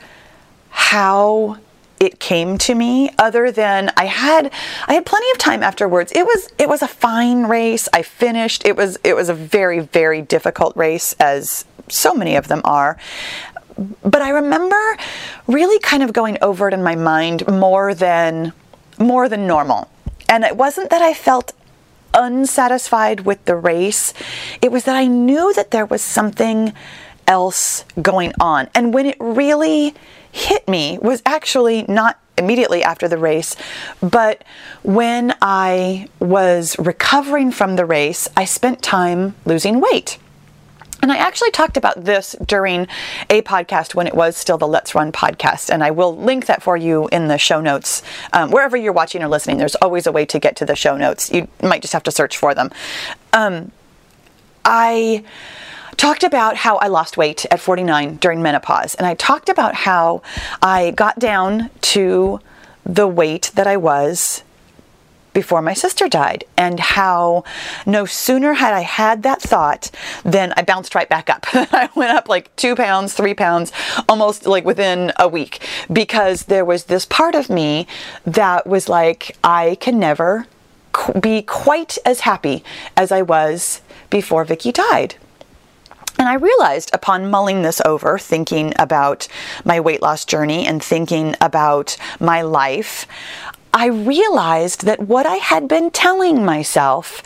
how 0.71 1.59
it 1.99 2.19
came 2.19 2.59
to 2.59 2.75
me 2.75 3.11
other 3.19 3.53
than 3.53 3.93
I 3.97 4.07
had 4.07 4.53
I 4.87 4.95
had 4.95 5.07
plenty 5.07 5.31
of 5.31 5.39
time 5.39 5.63
afterwards. 5.63 6.13
It 6.13 6.25
was 6.25 6.49
it 6.59 6.69
was 6.69 6.83
a 6.83 6.89
fine 6.89 7.45
race. 7.45 7.89
I 7.93 8.03
finished. 8.03 8.65
It 8.65 8.77
was 8.77 8.99
it 9.05 9.15
was 9.15 9.29
a 9.29 9.35
very 9.35 9.81
very 9.81 10.23
difficult 10.23 10.77
race 10.77 11.15
as 11.21 11.65
so 11.89 12.15
many 12.15 12.37
of 12.37 12.49
them 12.49 12.61
are. 12.65 12.97
But 14.03 14.23
I 14.23 14.31
remember 14.31 14.97
really 15.47 15.79
kind 15.79 16.03
of 16.03 16.13
going 16.13 16.39
over 16.43 16.69
it 16.69 16.75
in 16.75 16.83
my 16.83 16.97
mind 16.97 17.47
more 17.49 17.95
than 17.95 18.53
more 18.99 19.29
than 19.29 19.47
normal. 19.47 19.89
And 20.29 20.45
it 20.45 20.57
wasn't 20.57 20.91
that 20.91 21.03
I 21.03 21.15
felt 21.15 21.53
unsatisfied 22.15 23.21
with 23.21 23.45
the 23.45 23.57
race. 23.57 24.13
It 24.61 24.73
was 24.73 24.85
that 24.85 24.97
I 24.97 25.07
knew 25.07 25.53
that 25.55 25.71
there 25.71 25.87
was 25.87 26.03
something 26.03 26.73
else 27.27 27.85
going 28.01 28.33
on. 28.41 28.69
And 28.75 28.93
when 28.93 29.07
it 29.07 29.17
really 29.21 29.95
hit 30.31 30.67
me 30.69 30.99
was 31.01 31.23
actually 31.27 31.85
not 31.89 32.19
immediately 32.39 32.83
after 32.83 33.09
the 33.09 33.19
race, 33.19 33.55
but 34.01 34.43
when 34.83 35.35
I 35.43 36.09
was 36.19 36.77
recovering 36.79 37.53
from 37.53 37.77
the 37.77 37.85
race, 37.85 38.29
I 38.37 38.45
spent 38.45 38.83
time 38.83 39.35
losing 39.45 39.81
weight. 39.81 40.19
And 41.03 41.11
I 41.11 41.17
actually 41.17 41.51
talked 41.51 41.77
about 41.77 42.05
this 42.05 42.37
during 42.47 42.87
a 43.29 43.43
podcast 43.43 43.95
when 43.95 44.07
it 44.07 44.15
was 44.15 44.37
still 44.37 44.57
the 44.57 44.69
Let's 44.69 44.95
Run 44.95 45.11
podcast. 45.11 45.69
And 45.69 45.83
I 45.83 45.91
will 45.91 46.17
link 46.17 46.47
that 46.47 46.63
for 46.63 46.77
you 46.77 47.09
in 47.09 47.27
the 47.27 47.39
show 47.39 47.61
notes. 47.61 48.03
Um, 48.33 48.53
wherever 48.53 48.77
you're 48.77 48.93
watching 48.93 49.21
or 49.23 49.29
listening, 49.29 49.59
there's 49.59 49.75
always 49.77 50.07
a 50.07 50.13
way 50.13 50.25
to 50.27 50.39
get 50.39 50.55
to 50.57 50.65
the 50.65 50.77
show 50.77 50.97
notes. 50.97 51.31
You 51.33 51.49
might 51.61 51.83
just 51.83 51.93
have 51.93 52.05
to 52.05 52.13
search 52.13 52.39
for 52.39 52.55
them. 52.55 52.71
Um, 53.33 53.73
I 54.65 55.25
talked 55.97 56.23
about 56.23 56.57
how 56.57 56.77
I 56.77 56.87
lost 56.87 57.17
weight 57.17 57.47
at 57.51 57.59
49 57.59 58.17
during 58.17 58.41
menopause. 58.41 58.95
And 58.95 59.07
I 59.07 59.15
talked 59.15 59.49
about 59.49 59.75
how 59.75 60.23
I 60.63 60.93
got 60.93 61.19
down 61.19 61.71
to 61.81 62.41
the 62.85 63.09
weight 63.09 63.51
that 63.55 63.67
I 63.67 63.77
was 63.77 64.45
before 65.33 65.63
my 65.63 65.75
sister 65.75 66.09
died, 66.09 66.45
and 66.57 66.79
how 66.79 67.45
no 67.87 68.05
sooner 68.05 68.55
had 68.55 68.75
I 68.75 68.81
had 68.81 69.23
that 69.23 69.41
thought 69.43 69.91
than 70.25 70.53
I 70.57 70.63
bounced 70.63 70.95
right 70.95 71.09
back 71.09 71.31
up. 71.31 71.47
I 71.53 71.89
went 71.95 72.17
up 72.17 72.29
like 72.29 72.55
two 72.57 72.75
pounds, 72.75 73.15
three 73.15 73.35
pounds, 73.35 73.73
almost 74.09 74.47
like 74.47 74.65
within 74.65 75.13
a 75.19 75.29
week, 75.29 75.61
because 75.93 76.45
there 76.45 76.65
was 76.65 76.85
this 76.85 77.07
part 77.07 77.35
of 77.35 77.51
me 77.51 77.87
that 78.25 78.67
was 78.67 78.89
like, 78.89 79.37
I 79.43 79.77
can 79.81 79.99
never 79.99 80.47
be 81.21 81.43
quite 81.43 81.99
as 82.05 82.21
happy 82.21 82.63
as 82.97 83.11
I 83.11 83.23
was 83.23 83.81
before 84.11 84.45
Vicky 84.45 84.73
died. 84.73 85.17
And 86.19 86.29
I 86.29 86.35
realized 86.35 86.91
upon 86.93 87.31
mulling 87.31 87.63
this 87.63 87.81
over, 87.85 88.19
thinking 88.19 88.75
about 88.79 89.27
my 89.65 89.81
weight 89.81 90.03
loss 90.03 90.25
journey 90.25 90.67
and 90.67 90.83
thinking 90.83 91.35
about 91.41 91.97
my 92.21 92.43
life, 92.43 93.07
I 93.73 93.87
realized 93.87 94.85
that 94.85 95.01
what 95.01 95.27
I 95.27 95.37
had 95.37 95.67
been 95.67 95.91
telling 95.91 96.45
myself 96.45 97.23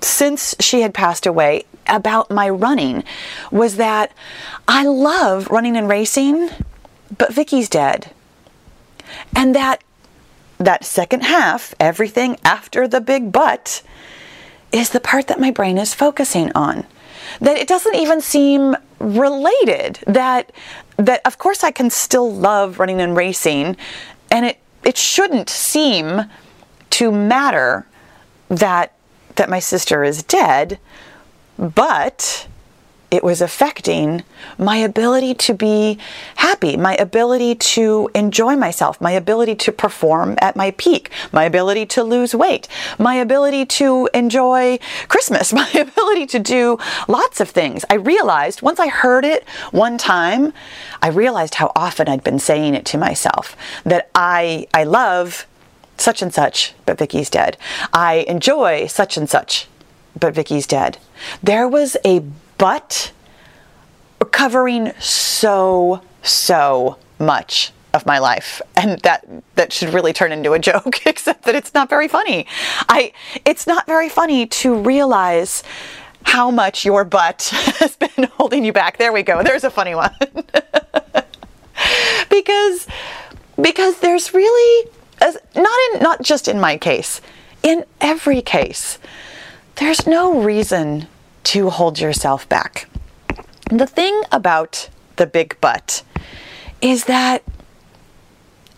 since 0.00 0.54
she 0.60 0.80
had 0.80 0.94
passed 0.94 1.26
away 1.26 1.64
about 1.86 2.30
my 2.30 2.48
running 2.48 3.04
was 3.50 3.76
that 3.76 4.12
I 4.66 4.84
love 4.84 5.48
running 5.48 5.76
and 5.76 5.88
racing, 5.88 6.50
but 7.16 7.32
Vicky's 7.32 7.68
dead. 7.68 8.10
And 9.34 9.54
that 9.54 9.82
that 10.58 10.84
second 10.84 11.22
half, 11.22 11.72
everything 11.78 12.36
after 12.44 12.88
the 12.88 13.00
big 13.00 13.30
but, 13.30 13.82
is 14.72 14.90
the 14.90 15.00
part 15.00 15.28
that 15.28 15.38
my 15.38 15.52
brain 15.52 15.78
is 15.78 15.94
focusing 15.94 16.50
on. 16.52 16.84
That 17.40 17.56
it 17.56 17.68
doesn't 17.68 17.94
even 17.94 18.20
seem 18.20 18.76
related. 18.98 20.00
That 20.06 20.52
that 20.96 21.20
of 21.24 21.38
course 21.38 21.62
I 21.62 21.70
can 21.70 21.90
still 21.90 22.32
love 22.32 22.80
running 22.80 23.00
and 23.00 23.16
racing 23.16 23.76
and 24.30 24.46
it 24.46 24.58
it 24.88 24.96
shouldn't 24.96 25.50
seem 25.50 26.22
to 26.88 27.12
matter 27.12 27.86
that 28.48 28.94
that 29.36 29.50
my 29.50 29.58
sister 29.58 30.02
is 30.02 30.22
dead, 30.22 30.78
but 31.58 32.48
it 33.10 33.24
was 33.24 33.40
affecting 33.40 34.22
my 34.58 34.76
ability 34.76 35.34
to 35.34 35.54
be 35.54 35.98
happy, 36.36 36.76
my 36.76 36.94
ability 36.96 37.54
to 37.54 38.10
enjoy 38.14 38.54
myself, 38.54 39.00
my 39.00 39.12
ability 39.12 39.54
to 39.54 39.72
perform 39.72 40.36
at 40.40 40.56
my 40.56 40.72
peak, 40.72 41.10
my 41.32 41.44
ability 41.44 41.86
to 41.86 42.02
lose 42.02 42.34
weight, 42.34 42.68
my 42.98 43.14
ability 43.14 43.64
to 43.64 44.08
enjoy 44.12 44.78
Christmas, 45.08 45.52
my 45.64 45.70
ability 45.70 46.26
to 46.26 46.38
do 46.38 46.78
lots 47.08 47.40
of 47.40 47.48
things. 47.48 47.84
I 47.88 47.94
realized 47.94 48.60
once 48.60 48.78
I 48.78 48.88
heard 48.88 49.24
it 49.24 49.48
one 49.70 49.96
time, 49.96 50.52
I 51.00 51.08
realized 51.08 51.54
how 51.54 51.72
often 51.74 52.08
I'd 52.08 52.24
been 52.24 52.38
saying 52.38 52.74
it 52.74 52.84
to 52.86 52.98
myself 52.98 53.56
that 53.84 54.10
I 54.14 54.66
I 54.74 54.84
love 54.84 55.46
such 55.96 56.22
and 56.22 56.32
such, 56.32 56.74
but 56.86 56.98
Vicky's 56.98 57.30
dead. 57.30 57.56
I 57.92 58.24
enjoy 58.28 58.86
such 58.86 59.16
and 59.16 59.28
such, 59.28 59.66
but 60.18 60.34
Vicky's 60.34 60.66
dead. 60.66 60.98
There 61.42 61.66
was 61.66 61.96
a 62.04 62.22
but 62.58 63.12
covering 64.32 64.92
so, 64.98 66.02
so 66.22 66.98
much 67.18 67.72
of 67.94 68.04
my 68.06 68.18
life. 68.18 68.60
And 68.76 69.00
that 69.00 69.26
that 69.54 69.72
should 69.72 69.94
really 69.94 70.12
turn 70.12 70.32
into 70.32 70.52
a 70.52 70.58
joke 70.70 71.06
except 71.06 71.44
that 71.44 71.54
it's 71.54 71.74
not 71.74 71.88
very 71.88 72.08
funny. 72.08 72.46
I 72.88 73.12
it's 73.44 73.66
not 73.66 73.86
very 73.86 74.08
funny 74.08 74.46
to 74.46 74.74
realize 74.74 75.62
how 76.24 76.50
much 76.50 76.84
your 76.84 77.04
butt 77.04 77.50
has 77.78 77.96
been 77.96 78.24
holding 78.34 78.64
you 78.64 78.72
back. 78.72 78.98
There 78.98 79.12
we 79.12 79.22
go. 79.22 79.42
There's 79.42 79.64
a 79.64 79.70
funny 79.70 79.94
one. 79.94 80.14
Because 82.28 82.88
because 83.60 84.00
there's 84.00 84.34
really 84.34 84.90
as 85.20 85.36
not 85.54 85.78
in 85.94 86.02
not 86.02 86.22
just 86.22 86.48
in 86.48 86.60
my 86.60 86.76
case. 86.76 87.20
In 87.62 87.84
every 88.00 88.42
case 88.42 88.98
there's 89.76 90.06
no 90.06 90.40
reason 90.42 91.06
to 91.44 91.70
hold 91.70 91.98
yourself 92.00 92.48
back. 92.48 92.88
The 93.70 93.86
thing 93.86 94.22
about 94.32 94.88
the 95.16 95.26
big 95.26 95.56
but 95.60 96.02
is 96.80 97.04
that 97.04 97.42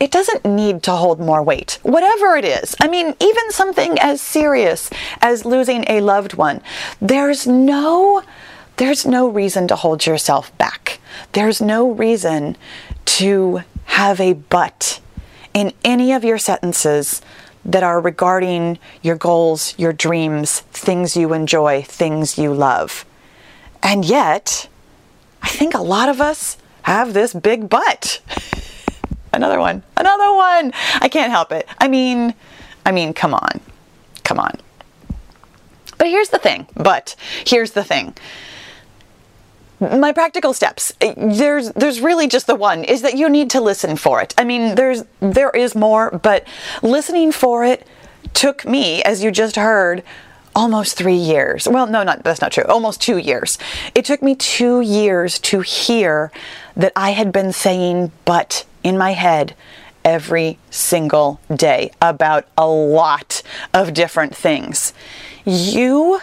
it 0.00 0.10
doesn't 0.10 0.46
need 0.46 0.82
to 0.84 0.92
hold 0.92 1.20
more 1.20 1.42
weight, 1.42 1.78
whatever 1.82 2.34
it 2.36 2.44
is. 2.44 2.74
I 2.80 2.88
mean, 2.88 3.14
even 3.20 3.50
something 3.50 3.98
as 3.98 4.22
serious 4.22 4.88
as 5.20 5.44
losing 5.44 5.84
a 5.88 6.00
loved 6.00 6.34
one, 6.34 6.62
there's 7.00 7.46
no 7.46 8.22
there's 8.78 9.04
no 9.04 9.28
reason 9.28 9.68
to 9.68 9.76
hold 9.76 10.06
yourself 10.06 10.56
back. 10.56 11.00
There's 11.32 11.60
no 11.60 11.90
reason 11.90 12.56
to 13.04 13.60
have 13.84 14.18
a 14.20 14.32
but 14.32 15.00
in 15.52 15.74
any 15.84 16.12
of 16.12 16.24
your 16.24 16.38
sentences 16.38 17.20
that 17.64 17.82
are 17.82 18.00
regarding 18.00 18.78
your 19.02 19.16
goals, 19.16 19.74
your 19.78 19.92
dreams, 19.92 20.60
things 20.60 21.16
you 21.16 21.32
enjoy, 21.32 21.82
things 21.82 22.38
you 22.38 22.54
love. 22.54 23.04
And 23.82 24.04
yet, 24.04 24.68
I 25.42 25.48
think 25.48 25.74
a 25.74 25.82
lot 25.82 26.08
of 26.08 26.20
us 26.20 26.56
have 26.82 27.12
this 27.12 27.34
big 27.34 27.68
but. 27.68 28.20
another 29.32 29.58
one, 29.58 29.82
another 29.96 30.32
one. 30.34 30.72
I 31.00 31.08
can't 31.08 31.30
help 31.30 31.52
it. 31.52 31.68
I 31.78 31.88
mean, 31.88 32.34
I 32.84 32.92
mean, 32.92 33.12
come 33.12 33.34
on, 33.34 33.60
come 34.24 34.38
on. 34.38 34.58
But 35.98 36.08
here's 36.08 36.30
the 36.30 36.38
thing, 36.38 36.66
but 36.74 37.14
here's 37.46 37.72
the 37.72 37.84
thing. 37.84 38.14
My 39.80 40.12
practical 40.12 40.52
steps. 40.52 40.92
There's 41.16 41.70
there's 41.72 42.00
really 42.00 42.28
just 42.28 42.46
the 42.46 42.54
one 42.54 42.84
is 42.84 43.02
that 43.02 43.16
you 43.16 43.28
need 43.28 43.50
to 43.50 43.60
listen 43.60 43.96
for 43.96 44.20
it. 44.20 44.34
I 44.36 44.44
mean 44.44 44.74
there's 44.74 45.04
there 45.20 45.50
is 45.50 45.74
more 45.74 46.10
but 46.10 46.46
listening 46.82 47.32
for 47.32 47.64
it 47.64 47.86
took 48.34 48.64
me 48.66 49.02
as 49.02 49.24
you 49.24 49.30
just 49.30 49.56
heard 49.56 50.02
almost 50.54 50.96
three 50.96 51.14
years. 51.14 51.66
Well 51.66 51.86
no 51.86 52.02
not 52.02 52.22
that's 52.22 52.40
not 52.40 52.52
true. 52.52 52.64
Almost 52.64 53.00
two 53.00 53.16
years. 53.18 53.58
It 53.94 54.04
took 54.04 54.22
me 54.22 54.34
two 54.34 54.80
years 54.80 55.38
to 55.40 55.60
hear 55.60 56.30
that 56.76 56.92
i 56.94 57.10
had 57.10 57.32
been 57.32 57.52
saying 57.52 58.12
but 58.24 58.64
in 58.84 58.96
my 58.96 59.12
head 59.12 59.54
every 60.04 60.58
single 60.70 61.40
day 61.54 61.90
about 62.00 62.46
a 62.56 62.66
lot 62.66 63.42
of 63.74 63.92
different 63.92 64.34
things. 64.34 64.92
You 65.44 66.20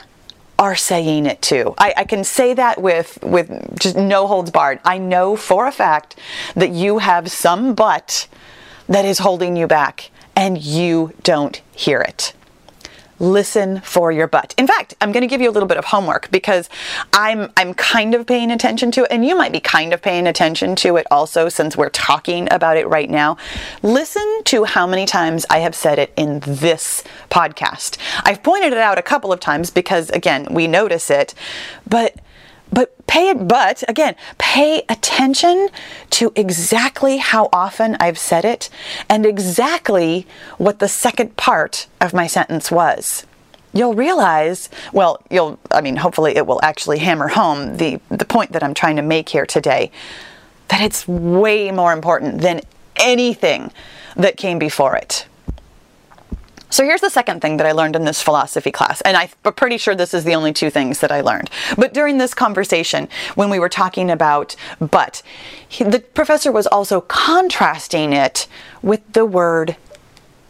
are 0.59 0.75
saying 0.75 1.25
it 1.25 1.41
too. 1.41 1.73
I, 1.77 1.93
I, 1.97 2.03
can 2.03 2.23
say 2.23 2.53
that 2.55 2.81
with 2.81 3.19
with 3.21 3.79
just 3.79 3.95
no 3.95 4.27
holds 4.27 4.51
barred. 4.51 4.79
I 4.83 4.97
know 4.97 5.35
for 5.35 5.67
a 5.67 5.71
fact 5.71 6.17
that 6.55 6.71
you 6.71 6.97
have 6.97 7.29
some 7.31 7.75
but 7.75 8.27
that 8.89 9.05
is 9.05 9.19
holding 9.19 9.55
you 9.55 9.67
back 9.67 10.09
and 10.35 10.57
you 10.57 11.13
don't 11.23 11.61
hear 11.73 12.01
it 12.01 12.33
listen 13.19 13.81
for 13.81 14.11
your 14.11 14.27
butt. 14.27 14.53
In 14.57 14.67
fact, 14.67 14.95
I'm 15.01 15.11
going 15.11 15.21
to 15.21 15.27
give 15.27 15.41
you 15.41 15.49
a 15.49 15.51
little 15.51 15.67
bit 15.67 15.77
of 15.77 15.85
homework 15.85 16.29
because 16.31 16.69
I'm 17.13 17.51
I'm 17.57 17.73
kind 17.73 18.13
of 18.13 18.25
paying 18.25 18.51
attention 18.51 18.91
to 18.91 19.03
it 19.03 19.07
and 19.11 19.25
you 19.25 19.35
might 19.35 19.51
be 19.51 19.59
kind 19.59 19.93
of 19.93 20.01
paying 20.01 20.27
attention 20.27 20.75
to 20.77 20.97
it 20.97 21.07
also 21.09 21.49
since 21.49 21.75
we're 21.75 21.89
talking 21.89 22.47
about 22.51 22.77
it 22.77 22.87
right 22.87 23.09
now. 23.09 23.37
Listen 23.83 24.43
to 24.45 24.63
how 24.65 24.87
many 24.87 25.05
times 25.05 25.45
I 25.49 25.59
have 25.59 25.75
said 25.75 25.99
it 25.99 26.13
in 26.15 26.41
this 26.41 27.03
podcast. 27.29 27.97
I've 28.23 28.43
pointed 28.43 28.73
it 28.73 28.79
out 28.79 28.97
a 28.97 29.03
couple 29.03 29.31
of 29.31 29.39
times 29.39 29.69
because 29.69 30.09
again, 30.11 30.47
we 30.51 30.67
notice 30.67 31.09
it, 31.09 31.33
but 31.87 32.15
but 32.71 32.93
pay 33.07 33.29
it 33.29 33.47
but 33.47 33.83
again 33.87 34.15
pay 34.37 34.83
attention 34.89 35.69
to 36.09 36.31
exactly 36.35 37.17
how 37.17 37.49
often 37.53 37.95
i've 37.99 38.17
said 38.17 38.45
it 38.45 38.69
and 39.09 39.25
exactly 39.25 40.27
what 40.57 40.79
the 40.79 40.87
second 40.87 41.35
part 41.37 41.87
of 42.01 42.13
my 42.13 42.27
sentence 42.27 42.71
was. 42.71 43.25
You'll 43.73 43.93
realize 43.93 44.69
well 44.91 45.21
you'll 45.29 45.59
i 45.71 45.81
mean 45.81 45.97
hopefully 45.97 46.35
it 46.35 46.47
will 46.47 46.59
actually 46.63 46.99
hammer 46.99 47.27
home 47.27 47.77
the 47.77 47.99
the 48.09 48.25
point 48.25 48.51
that 48.53 48.63
i'm 48.63 48.73
trying 48.73 48.95
to 48.95 49.01
make 49.01 49.29
here 49.29 49.45
today 49.45 49.91
that 50.69 50.81
it's 50.81 51.07
way 51.07 51.71
more 51.71 51.93
important 51.93 52.41
than 52.41 52.61
anything 52.95 53.71
that 54.15 54.35
came 54.35 54.57
before 54.57 54.95
it 54.95 55.27
so 56.69 56.83
here's 56.83 57.01
the 57.01 57.09
second 57.09 57.41
thing 57.41 57.57
that 57.57 57.65
I 57.65 57.71
learned 57.71 57.95
in 57.95 58.03
this 58.03 58.21
philosophy 58.21 58.71
class, 58.71 59.01
and 59.01 59.15
I'm 59.15 59.29
pretty 59.53 59.77
sure 59.77 59.95
this 59.95 60.13
is 60.13 60.23
the 60.23 60.35
only 60.35 60.51
two 60.51 60.69
things 60.69 60.99
that 60.99 61.11
I 61.11 61.21
learned. 61.21 61.49
But 61.77 61.93
during 61.93 62.17
this 62.17 62.33
conversation, 62.33 63.07
when 63.35 63.49
we 63.49 63.59
were 63.59 63.69
talking 63.69 64.11
about 64.11 64.55
but, 64.79 65.21
he, 65.67 65.83
the 65.83 65.99
professor 65.99 66.51
was 66.51 66.67
also 66.67 67.01
contrasting 67.01 68.11
it 68.13 68.47
with 68.81 69.13
the 69.13 69.25
word 69.25 69.77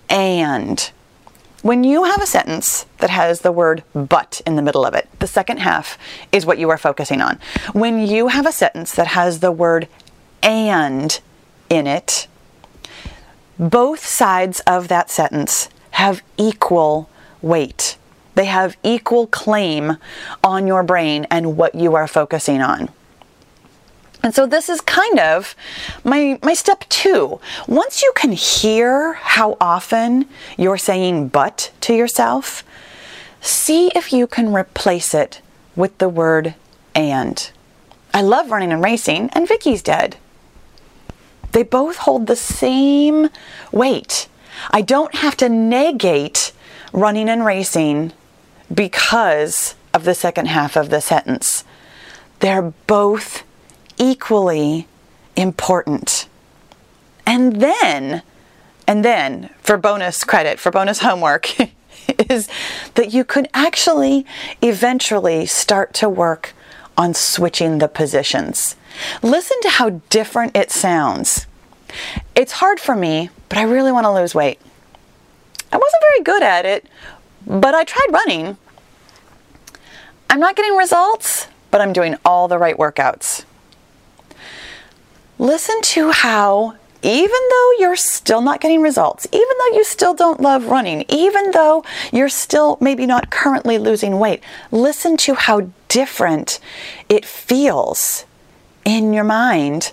and. 0.10 0.92
When 1.64 1.84
you 1.84 2.06
have 2.06 2.22
a 2.22 2.28
sentence 2.28 2.86
that 3.00 3.10
has 3.10 3.42
the 3.42 3.52
word 3.52 3.84
but 3.94 4.42
in 4.46 4.56
the 4.56 4.62
middle 4.62 4.86
of 4.86 4.94
it, 4.94 5.10
the 5.20 5.28
second 5.28 5.58
half 5.58 5.98
is 6.32 6.46
what 6.46 6.60
you 6.60 6.70
are 6.70 6.78
focusing 6.78 7.20
on. 7.20 7.40
When 7.74 8.08
you 8.08 8.30
have 8.30 8.46
a 8.46 8.52
sentence 8.52 8.94
that 8.94 9.08
has 9.08 9.40
the 9.40 9.52
word 9.52 9.88
and 10.42 11.20
in 11.70 11.88
it, 11.88 12.28
both 13.60 14.06
sides 14.06 14.62
of 14.62 14.88
that 14.88 15.10
sentence 15.10 15.70
have 15.98 16.22
equal 16.38 17.10
weight. 17.42 17.98
They 18.36 18.46
have 18.46 18.78
equal 18.84 19.26
claim 19.26 19.98
on 20.44 20.68
your 20.68 20.84
brain 20.84 21.26
and 21.32 21.58
what 21.58 21.74
you 21.74 21.96
are 21.96 22.08
focusing 22.08 22.62
on. 22.62 22.90
And 24.22 24.32
so 24.36 24.46
this 24.46 24.70
is 24.70 24.80
kind 24.82 25.20
of 25.20 25.56
my 26.04 26.38
my 26.44 26.54
step 26.54 26.86
2. 26.90 27.40
Once 27.68 28.04
you 28.04 28.12
can 28.16 28.32
hear 28.32 29.14
how 29.14 29.58
often 29.60 30.28
you're 30.56 30.78
saying 30.78 31.30
but 31.30 31.72
to 31.82 31.96
yourself, 31.96 32.64
see 33.42 33.88
if 33.96 34.14
you 34.14 34.28
can 34.28 34.54
replace 34.54 35.16
it 35.16 35.42
with 35.76 35.98
the 35.98 36.10
word 36.10 36.54
and. 36.94 37.50
I 38.14 38.22
love 38.22 38.52
running 38.52 38.72
and 38.72 38.84
racing 38.84 39.32
and 39.34 39.48
Vicky's 39.48 39.82
dead. 39.82 40.18
They 41.54 41.64
both 41.64 41.98
hold 41.98 42.28
the 42.28 42.36
same 42.36 43.30
weight. 43.72 44.28
I 44.72 44.82
don't 44.82 45.16
have 45.16 45.38
to 45.38 45.50
negate 45.50 46.52
running 46.94 47.30
and 47.30 47.46
racing 47.46 48.14
because 48.74 49.76
of 49.94 50.04
the 50.04 50.16
second 50.16 50.48
half 50.48 50.76
of 50.76 50.90
the 50.90 51.02
sentence. 51.02 51.64
They're 52.40 52.74
both 52.86 53.44
equally 53.98 54.88
important. 55.36 56.28
And 57.26 57.62
then, 57.62 58.22
and 58.88 59.04
then, 59.04 59.50
for 59.60 59.78
bonus 59.78 60.24
credit, 60.24 60.60
for 60.60 60.72
bonus 60.72 61.00
homework, 61.00 61.50
is 62.30 62.48
that 62.96 63.14
you 63.14 63.24
could 63.24 63.48
actually 63.54 64.26
eventually 64.62 65.46
start 65.46 65.94
to 65.96 66.10
work 66.10 66.54
on 66.98 67.14
switching 67.14 67.78
the 67.78 67.88
positions. 67.88 68.76
Listen 69.22 69.58
to 69.62 69.70
how 69.70 70.02
different 70.10 70.56
it 70.56 70.72
sounds. 70.72 71.46
It's 72.36 72.54
hard 72.54 72.80
for 72.80 72.96
me, 72.96 73.30
but 73.50 73.58
I 73.58 73.64
really 73.64 73.92
want 73.92 74.06
to 74.06 74.14
lose 74.14 74.36
weight. 74.36 74.60
I 75.72 75.78
wasn't 75.78 76.04
very 76.12 76.24
good 76.24 76.44
at 76.44 76.66
it, 76.66 76.86
but 77.46 77.76
I 77.76 77.84
tried 77.84 78.08
running. 78.12 78.58
I'm 80.30 80.40
not 80.40 80.56
getting 80.56 80.76
results, 80.76 81.48
but 81.72 81.82
I'm 81.82 81.94
doing 81.94 82.16
all 82.24 82.48
the 82.48 82.58
right 82.58 82.78
workouts. 82.78 83.44
Listen 85.40 85.82
to 85.84 86.12
how, 86.12 86.76
even 87.04 87.40
though 87.50 87.72
you're 87.80 87.96
still 87.96 88.42
not 88.42 88.60
getting 88.60 88.82
results, 88.82 89.28
even 89.32 89.48
though 89.60 89.78
you 89.78 89.84
still 89.84 90.14
don't 90.14 90.42
love 90.42 90.66
running, 90.66 91.06
even 91.10 91.52
though 91.52 91.84
you're 92.12 92.30
still 92.30 92.78
maybe 92.82 93.06
not 93.06 93.30
currently 93.30 93.78
losing 93.78 94.20
weight, 94.20 94.42
listen 94.72 95.16
to 95.18 95.36
how 95.36 95.70
different 95.90 96.60
it 97.08 97.26
feels 97.26 98.26
in 98.84 99.14
your 99.14 99.24
mind 99.24 99.92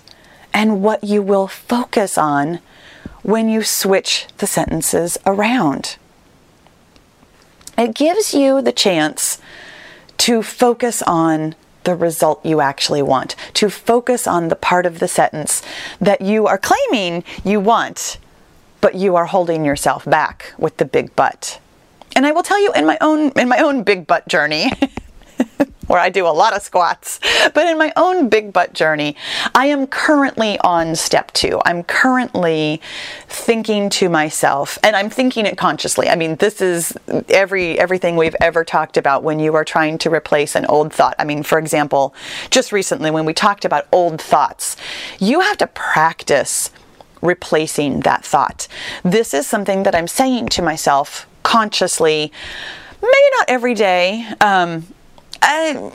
and 0.55 0.81
what 0.81 1.03
you 1.03 1.21
will 1.21 1.47
focus 1.47 2.17
on 2.17 2.59
when 3.23 3.49
you 3.49 3.61
switch 3.61 4.25
the 4.37 4.47
sentences 4.47 5.17
around. 5.25 5.97
It 7.77 7.93
gives 7.93 8.33
you 8.33 8.61
the 8.61 8.71
chance 8.71 9.41
to 10.19 10.41
focus 10.41 11.01
on 11.01 11.55
the 11.83 11.93
result 11.93 12.43
you 12.45 12.61
actually 12.61 13.01
want, 13.01 13.35
to 13.55 13.69
focus 13.69 14.25
on 14.25 14.47
the 14.47 14.55
part 14.55 14.85
of 14.85 14.99
the 14.99 15.09
sentence 15.09 15.61
that 15.99 16.21
you 16.21 16.47
are 16.47 16.57
claiming 16.57 17.25
you 17.43 17.59
want, 17.59 18.17
but 18.79 18.95
you 18.95 19.17
are 19.17 19.25
holding 19.25 19.65
yourself 19.65 20.05
back 20.05 20.53
with 20.57 20.77
the 20.77 20.85
big 20.85 21.13
but. 21.17 21.59
And 22.15 22.25
I 22.25 22.31
will 22.31 22.43
tell 22.43 22.61
you 22.61 22.71
in 22.73 22.85
my 22.85 22.97
own 23.01 23.31
in 23.35 23.49
my 23.49 23.57
own 23.57 23.83
big 23.83 24.07
butt 24.07 24.25
journey, 24.29 24.71
where 25.87 25.99
I 25.99 26.09
do 26.09 26.27
a 26.27 26.29
lot 26.29 26.55
of 26.55 26.61
squats. 26.61 27.19
But 27.53 27.67
in 27.67 27.77
my 27.77 27.93
own 27.95 28.29
big 28.29 28.51
butt 28.51 28.73
journey, 28.73 29.15
I 29.53 29.67
am 29.67 29.87
currently 29.87 30.57
on 30.59 30.95
step 30.95 31.31
two. 31.33 31.61
I'm 31.65 31.83
currently 31.83 32.81
thinking 33.27 33.89
to 33.91 34.09
myself, 34.09 34.77
and 34.83 34.95
I'm 34.95 35.09
thinking 35.09 35.45
it 35.45 35.57
consciously. 35.57 36.09
I 36.09 36.15
mean, 36.15 36.35
this 36.37 36.61
is 36.61 36.97
every 37.29 37.79
everything 37.79 38.15
we've 38.15 38.35
ever 38.41 38.63
talked 38.63 38.97
about 38.97 39.23
when 39.23 39.39
you 39.39 39.55
are 39.55 39.65
trying 39.65 39.97
to 39.99 40.09
replace 40.09 40.55
an 40.55 40.65
old 40.65 40.93
thought. 40.93 41.15
I 41.19 41.23
mean, 41.23 41.43
for 41.43 41.59
example, 41.59 42.13
just 42.49 42.71
recently 42.71 43.11
when 43.11 43.25
we 43.25 43.33
talked 43.33 43.65
about 43.65 43.87
old 43.91 44.21
thoughts, 44.21 44.77
you 45.19 45.41
have 45.41 45.57
to 45.57 45.67
practice 45.67 46.71
replacing 47.21 48.01
that 48.01 48.23
thought. 48.23 48.67
This 49.03 49.33
is 49.33 49.47
something 49.47 49.83
that 49.83 49.95
I'm 49.95 50.07
saying 50.07 50.47
to 50.49 50.61
myself 50.61 51.27
consciously 51.43 52.31
maybe 53.01 53.29
not 53.37 53.45
every 53.49 53.73
day. 53.73 54.25
Um, 54.41 54.85
I, 55.41 55.91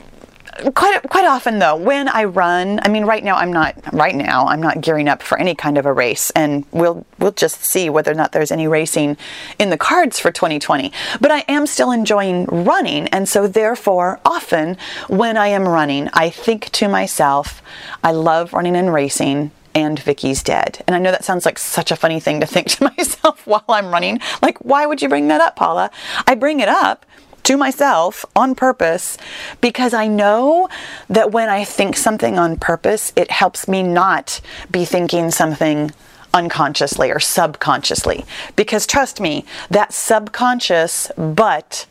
quite 0.75 1.01
quite 1.09 1.25
often 1.25 1.59
though 1.59 1.75
when 1.75 2.07
i 2.09 2.23
run 2.23 2.79
i 2.83 2.89
mean 2.89 3.05
right 3.05 3.23
now 3.23 3.35
i'm 3.35 3.51
not 3.51 3.75
right 3.93 4.15
now 4.15 4.45
i'm 4.47 4.61
not 4.61 4.81
gearing 4.81 5.07
up 5.07 5.23
for 5.23 5.39
any 5.39 5.55
kind 5.55 5.77
of 5.77 5.85
a 5.85 5.93
race 5.93 6.29
and 6.31 6.65
we'll 6.71 7.05
we'll 7.19 7.31
just 7.31 7.65
see 7.65 7.89
whether 7.89 8.11
or 8.11 8.15
not 8.15 8.31
there's 8.31 8.51
any 8.51 8.67
racing 8.67 9.17
in 9.59 9.69
the 9.69 9.77
cards 9.77 10.19
for 10.19 10.31
2020 10.31 10.91
but 11.19 11.31
i 11.31 11.39
am 11.47 11.65
still 11.65 11.91
enjoying 11.91 12.45
running 12.45 13.07
and 13.07 13.27
so 13.29 13.47
therefore 13.47 14.19
often 14.25 14.77
when 15.07 15.37
i 15.37 15.47
am 15.47 15.67
running 15.67 16.09
i 16.13 16.29
think 16.29 16.69
to 16.71 16.87
myself 16.87 17.61
i 18.03 18.11
love 18.11 18.53
running 18.53 18.75
and 18.75 18.93
racing 18.93 19.51
and 19.73 19.97
Vicky's 19.99 20.43
dead. 20.43 20.83
And 20.85 20.93
I 20.93 20.99
know 20.99 21.11
that 21.11 21.23
sounds 21.23 21.45
like 21.45 21.57
such 21.57 21.91
a 21.91 21.95
funny 21.95 22.19
thing 22.19 22.41
to 22.41 22.45
think 22.45 22.67
to 22.71 22.91
myself 22.97 23.47
while 23.47 23.63
I'm 23.69 23.89
running. 23.89 24.19
Like, 24.41 24.57
why 24.57 24.85
would 24.85 25.01
you 25.01 25.07
bring 25.07 25.29
that 25.29 25.39
up, 25.39 25.55
Paula? 25.55 25.89
I 26.27 26.35
bring 26.35 26.59
it 26.59 26.67
up 26.67 27.05
to 27.43 27.57
myself 27.57 28.25
on 28.35 28.55
purpose 28.55 29.17
because 29.59 29.93
I 29.93 30.07
know 30.07 30.69
that 31.09 31.31
when 31.31 31.49
I 31.49 31.63
think 31.63 31.95
something 31.97 32.37
on 32.37 32.57
purpose, 32.57 33.13
it 33.15 33.31
helps 33.31 33.67
me 33.67 33.83
not 33.83 34.41
be 34.69 34.85
thinking 34.85 35.31
something 35.31 35.91
unconsciously 36.33 37.11
or 37.11 37.19
subconsciously. 37.19 38.25
Because 38.55 38.87
trust 38.87 39.19
me, 39.19 39.45
that 39.69 39.93
subconscious 39.93 41.11
but 41.17 41.85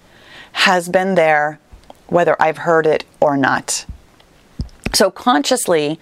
has 0.52 0.88
been 0.88 1.14
there 1.14 1.58
whether 2.08 2.40
I've 2.40 2.58
heard 2.58 2.86
it 2.86 3.04
or 3.20 3.36
not. 3.36 3.86
So, 4.92 5.10
consciously 5.10 6.00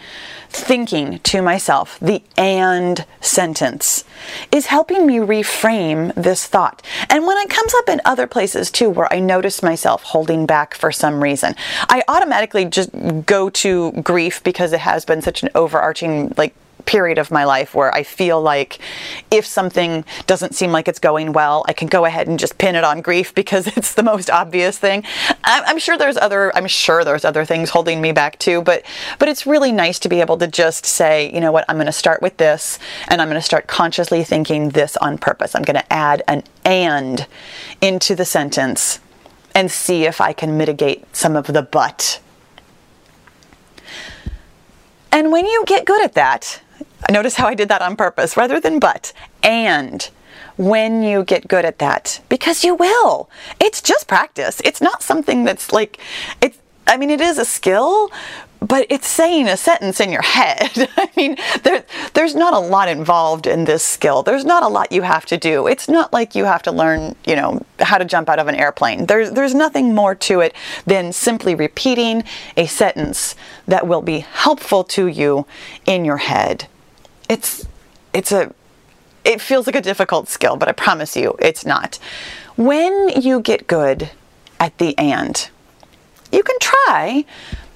thinking 0.51 1.19
to 1.21 1.43
myself 1.43 1.99
the 2.01 2.23
and 2.37 3.05
sentence 3.21 4.05
is 4.51 4.67
helping 4.67 5.07
me 5.07 5.17
reframe 5.17 6.15
this 6.15 6.47
thought. 6.47 6.83
And 7.11 7.27
when 7.27 7.37
it 7.39 7.51
comes 7.51 7.75
up 7.75 7.89
in 7.89 8.01
other 8.05 8.27
places 8.27 8.71
too, 8.71 8.89
where 8.89 9.13
I 9.13 9.21
notice 9.21 9.63
myself 9.63 10.03
holding 10.03 10.47
back 10.47 10.75
for 10.75 10.91
some 10.91 11.23
reason, 11.23 11.55
I 11.89 12.03
automatically 12.09 12.65
just 12.65 12.91
go 13.27 13.51
to 13.51 13.93
grief 13.93 14.43
because 14.43 14.73
it 14.73 14.81
has 14.81 15.05
been 15.05 15.23
such 15.23 15.43
an 15.43 15.51
overarching, 15.55 16.33
like, 16.37 16.55
period 16.89 17.19
of 17.19 17.31
my 17.31 17.45
life 17.45 17.75
where 17.75 17.95
I 17.95 18.03
feel 18.03 18.41
like 18.41 18.79
if 19.31 19.45
something 19.45 20.07
doesn't 20.27 20.55
seem 20.55 20.73
like 20.73 20.89
it's 20.89 20.99
going 20.99 21.35
well, 21.35 21.63
I 21.69 21.75
can 21.75 21.87
go 21.87 22.07
ahead 22.07 22.29
and 22.29 22.39
just 22.39 22.57
pin 22.57 22.77
it 22.77 22.83
on 22.83 23.03
grief 23.03 23.35
because 23.35 23.67
it's 23.77 23.93
the 23.93 24.03
most 24.03 24.31
obvious 24.31 24.79
thing. 24.79 25.05
I'm 25.45 25.79
sure 25.79 25.99
there's 25.99 26.17
other 26.17 26.57
I'm 26.57 26.67
sure 26.67 27.05
there's 27.05 27.27
other 27.27 27.45
things 27.45 27.69
holding 27.69 28.01
me 28.01 28.13
back 28.13 28.39
too, 28.39 28.63
but 28.63 28.87
but 29.19 29.29
it's 29.29 29.47
really 29.47 29.71
nice 29.71 29.99
to 29.99 30.09
be 30.09 30.23
able 30.23 30.39
to 30.39 30.47
just 30.47 30.87
say, 30.87 31.31
you 31.31 31.41
know 31.41 31.53
what, 31.53 31.67
I'm 31.69 31.77
going 31.77 31.87
to 31.87 31.93
start 31.93 32.23
with 32.23 32.39
this 32.39 32.79
and 33.09 33.21
I'm 33.21 33.29
going 33.29 33.41
to 33.41 33.45
start 33.45 33.67
consciously 33.67 34.25
thinking 34.25 34.71
this 34.71 34.97
on 34.97 35.19
purpose. 35.19 35.55
I'm 35.55 35.65
going 35.65 35.77
to 35.77 35.93
add 35.93 36.23
an 36.27 36.43
and 36.65 37.27
into 37.83 38.17
the 38.17 38.25
sentence 38.25 39.01
and 39.55 39.71
see 39.71 40.05
if 40.07 40.23
I 40.23 40.33
can 40.33 40.57
mitigate 40.57 41.15
some 41.15 41.37
of 41.37 41.49
the 41.49 41.63
but. 41.63 42.21
And 45.13 45.33
when 45.33 45.45
you 45.45 45.65
get 45.67 45.85
good 45.85 46.03
at 46.03 46.15
that, 46.15 46.63
Notice 47.11 47.37
how 47.37 47.47
I 47.47 47.55
did 47.55 47.69
that 47.69 47.83
on 47.83 47.97
purpose 47.97 48.37
rather 48.37 48.61
than 48.61 48.79
but. 48.79 49.13
And 49.43 50.09
when 50.57 51.03
you 51.03 51.25
get 51.25 51.49
good 51.49 51.65
at 51.65 51.79
that, 51.79 52.21
because 52.29 52.65
you 52.65 52.75
will. 52.75 53.31
It's 53.61 53.81
just 53.81 54.09
practice. 54.09 54.61
It's 54.65 54.81
not 54.81 55.03
something 55.03 55.45
that's 55.45 55.73
like, 55.73 55.99
it's, 56.41 56.59
I 56.87 56.97
mean, 56.97 57.11
it 57.11 57.21
is 57.21 57.39
a 57.39 57.45
skill, 57.45 58.11
but 58.61 58.87
it's 58.91 59.07
saying 59.07 59.47
a 59.47 59.57
sentence 59.57 60.01
in 60.01 60.11
your 60.11 60.23
head. 60.23 60.71
I 60.97 61.11
mean, 61.17 61.37
there, 61.63 61.85
there's 62.15 62.35
not 62.35 62.55
a 62.55 62.59
lot 62.59 62.89
involved 62.89 63.47
in 63.47 63.65
this 63.65 63.87
skill. 63.87 64.23
There's 64.23 64.45
not 64.45 64.65
a 64.65 64.69
lot 64.69 64.91
you 64.91 65.03
have 65.03 65.27
to 65.27 65.37
do. 65.37 65.69
It's 65.69 65.89
not 65.89 66.13
like 66.13 66.35
you 66.35 66.45
have 66.45 66.63
to 66.65 66.73
learn, 66.73 67.15
you 67.25 67.37
know, 67.37 67.65
how 67.79 67.99
to 67.99 68.05
jump 68.05 68.29
out 68.29 68.41
of 68.41 68.49
an 68.49 68.57
airplane. 68.57 69.07
There's, 69.07 69.31
there's 69.31 69.55
nothing 69.55 69.95
more 69.95 70.15
to 70.17 70.41
it 70.41 70.55
than 70.87 71.13
simply 71.13 71.55
repeating 71.55 72.25
a 72.57 72.67
sentence 72.67 73.37
that 73.67 73.87
will 73.87 74.03
be 74.03 74.21
helpful 74.21 74.83
to 74.85 75.07
you 75.07 75.47
in 75.87 76.05
your 76.05 76.19
head 76.19 76.67
it's 77.29 77.67
it's 78.13 78.33
a 78.33 78.55
it 79.25 79.41
feels 79.41 79.67
like 79.67 79.77
a 79.77 79.83
difficult 79.83 80.29
skill, 80.29 80.57
but 80.57 80.69
I 80.69 80.73
promise 80.73 81.17
you 81.17 81.37
it's 81.39 81.67
not. 81.67 81.99
When 82.57 83.11
you 83.21 83.41
get 83.41 83.67
good 83.67 84.11
at 84.59 84.79
the 84.79 84.97
and, 84.99 85.49
you 86.33 86.43
can 86.43 86.57
try 86.61 87.25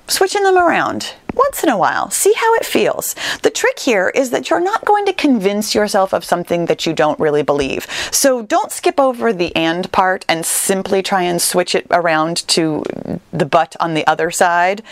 switching 0.09 0.43
them 0.43 0.59
around 0.59 1.15
once 1.35 1.63
in 1.63 1.69
a 1.69 1.79
while. 1.79 2.11
See 2.11 2.33
how 2.35 2.55
it 2.55 2.65
feels. 2.65 3.15
The 3.43 3.51
trick 3.51 3.79
here 3.79 4.11
is 4.15 4.31
that 4.31 4.51
you're 4.51 4.61
not 4.61 4.85
going 4.85 5.07
to 5.07 5.13
convince 5.13 5.75
yourself 5.75 6.13
of 6.13 6.25
something 6.25 6.67
that 6.67 6.87
you 6.87 6.93
don't 6.93 7.19
really 7.19 7.43
believe. 7.43 7.87
So 8.11 8.43
don't 8.43 8.73
skip 8.73 9.01
over 9.01 9.33
the 9.33 9.55
and 9.57 9.91
part 9.93 10.25
and 10.29 10.45
simply 10.45 11.03
try 11.03 11.23
and 11.23 11.41
switch 11.41 11.75
it 11.75 11.87
around 11.91 12.47
to 12.49 12.85
the 13.33 13.47
but 13.47 13.77
on 13.81 13.95
the 13.95 14.07
other 14.07 14.31
side, 14.31 14.83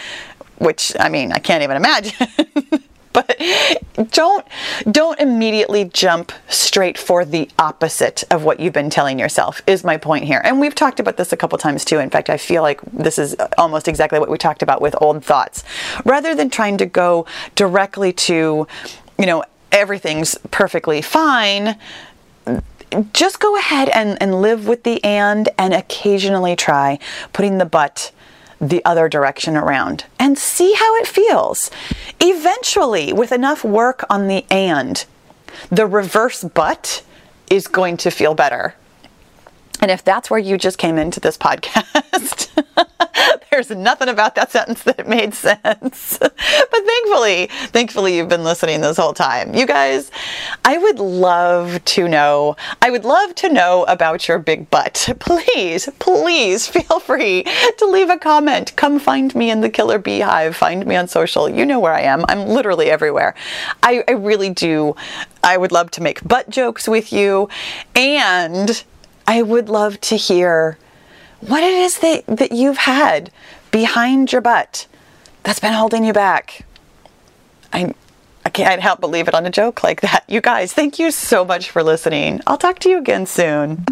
which 0.59 0.95
I 0.99 1.09
mean, 1.09 1.33
I 1.33 1.39
can't 1.39 1.63
even 1.63 1.77
imagine. 1.77 2.29
but 3.13 3.37
don't 4.11 4.47
don't 4.91 5.19
immediately 5.21 5.85
jump 5.85 6.33
straight 6.49 6.99
for 6.99 7.25
the 7.25 7.49
opposite 7.59 8.25
of 8.31 8.45
what 8.45 8.61
you've 8.61 8.73
been 8.73 8.91
telling 8.91 9.19
yourself 9.19 9.63
is 9.67 9.85
my 9.85 9.97
point 9.97 10.25
here. 10.25 10.41
And 10.45 10.61
we've 10.61 10.75
talked 10.75 11.01
about 11.01 11.17
this 11.17 11.33
a 11.33 11.37
couple 11.37 11.59
times 11.59 11.85
too. 11.85 11.99
In 11.99 12.11
fact 12.11 12.31
i 12.31 12.37
feel 12.37 12.63
like 12.63 12.81
this 12.93 13.19
is 13.19 13.37
almost 13.59 13.89
exactly 13.89 14.19
what 14.19 14.31
we 14.31 14.39
talked 14.39 14.63
about 14.63 14.81
with 14.81 14.95
old 15.01 15.25
thoughts. 15.25 15.65
Rather 16.05 16.35
than 16.35 16.51
trying 16.51 16.79
to 16.79 16.87
go 16.87 17.27
directly 17.55 18.13
to 18.13 18.67
you 19.19 19.27
know 19.27 19.45
everything's 19.73 20.37
perfectly 20.51 21.03
fine 21.03 21.77
just 23.13 23.39
go 23.39 23.57
ahead 23.57 23.89
and, 23.91 24.21
and 24.21 24.43
live 24.43 24.67
with 24.67 24.83
the 24.83 25.03
and 25.05 25.49
and 25.59 25.73
occasionally 25.73 26.57
try 26.57 26.99
putting 27.33 27.59
the 27.59 27.65
but 27.65 28.11
the 28.61 28.85
other 28.85 29.09
direction 29.09 29.57
around 29.57 30.05
and 30.19 30.39
see 30.39 30.75
how 30.75 30.97
it 30.97 31.07
feels. 31.07 31.71
Eventually, 32.21 33.13
with 33.13 33.33
enough 33.33 33.65
work 33.65 34.05
on 34.11 34.29
the 34.29 34.45
and, 34.51 35.05
the 35.71 35.87
reverse 35.87 36.45
but 36.45 37.03
is 37.49 37.67
going 37.67 37.97
to 37.99 38.11
feel 38.11 38.35
better. 38.35 38.75
And 39.81 39.91
if 39.91 40.05
that's 40.05 40.31
where 40.31 40.39
you 40.39 40.59
just 40.59 40.77
came 40.77 40.99
into 40.99 41.21
this 41.21 41.39
podcast, 41.39 42.51
there's 43.51 43.71
nothing 43.71 44.09
about 44.09 44.35
that 44.35 44.51
sentence 44.51 44.83
that 44.83 45.09
made 45.09 45.35
sense. 45.35 46.19
Thankfully, 47.21 47.69
thankfully, 47.69 48.17
you've 48.17 48.29
been 48.29 48.45
listening 48.45 48.81
this 48.81 48.97
whole 48.97 49.13
time. 49.13 49.55
You 49.55 49.67
guys, 49.67 50.11
I 50.65 50.79
would 50.79 50.99
love 50.99 51.85
to 51.87 52.09
know, 52.09 52.57
I 52.81 52.91
would 52.91 53.05
love 53.05 53.35
to 53.37 53.53
know 53.53 53.85
about 53.89 54.27
your 54.27 54.39
big 54.39 54.71
butt. 54.71 55.09
Please, 55.21 55.89
please 55.99 56.67
feel 56.67 57.01
free 57.01 57.45
to 57.79 57.87
leave 57.87 58.09
a 58.09 58.19
comment. 58.19 58.75
Come 58.77 58.99
find 58.99 59.35
me 59.35 59.51
in 59.51 59.61
the 59.61 59.69
Killer 59.69 59.99
Beehive. 59.99 60.57
Find 60.57 60.87
me 60.87 60.97
on 60.97 61.09
social. 61.09 61.49
You 61.49 61.67
know 61.67 61.79
where 61.79 61.93
I 61.93 62.03
am. 62.03 62.25
I'm 62.29 62.47
literally 62.47 62.91
everywhere. 62.91 63.35
I, 63.83 64.03
I 64.09 64.13
really 64.13 64.51
do. 64.51 64.97
I 65.43 65.57
would 65.57 65.73
love 65.73 65.91
to 65.93 66.03
make 66.03 66.27
butt 66.27 66.49
jokes 66.49 66.89
with 66.89 67.13
you. 67.13 67.49
And 67.95 68.83
I 69.27 69.43
would 69.43 69.69
love 69.69 70.01
to 70.03 70.17
hear 70.17 70.79
what 71.41 71.63
it 71.63 71.75
is 71.75 71.99
that, 71.99 72.27
that 72.27 72.53
you've 72.53 72.79
had 72.79 73.31
behind 73.71 74.33
your 74.33 74.41
butt 74.41 74.87
that's 75.43 75.61
been 75.61 75.73
holding 75.75 76.05
you 76.05 76.13
back. 76.13 76.65
I, 77.73 77.95
I 78.45 78.51
can't 78.51 78.81
help 78.81 79.01
but 79.01 79.11
leave 79.11 79.29
it 79.29 79.35
on 79.35 79.47
a 79.47 79.51
joke 79.51 79.83
like 79.83 80.01
that. 80.01 80.25
You 80.29 80.41
guys, 80.41 80.73
thank 80.73 80.99
you 80.99 81.11
so 81.11 81.45
much 81.45 81.71
for 81.71 81.83
listening. 81.83 82.41
I'll 82.47 82.59
talk 82.59 82.79
to 82.81 82.89
you 82.89 82.99
again 82.99 83.27
soon. 83.27 83.85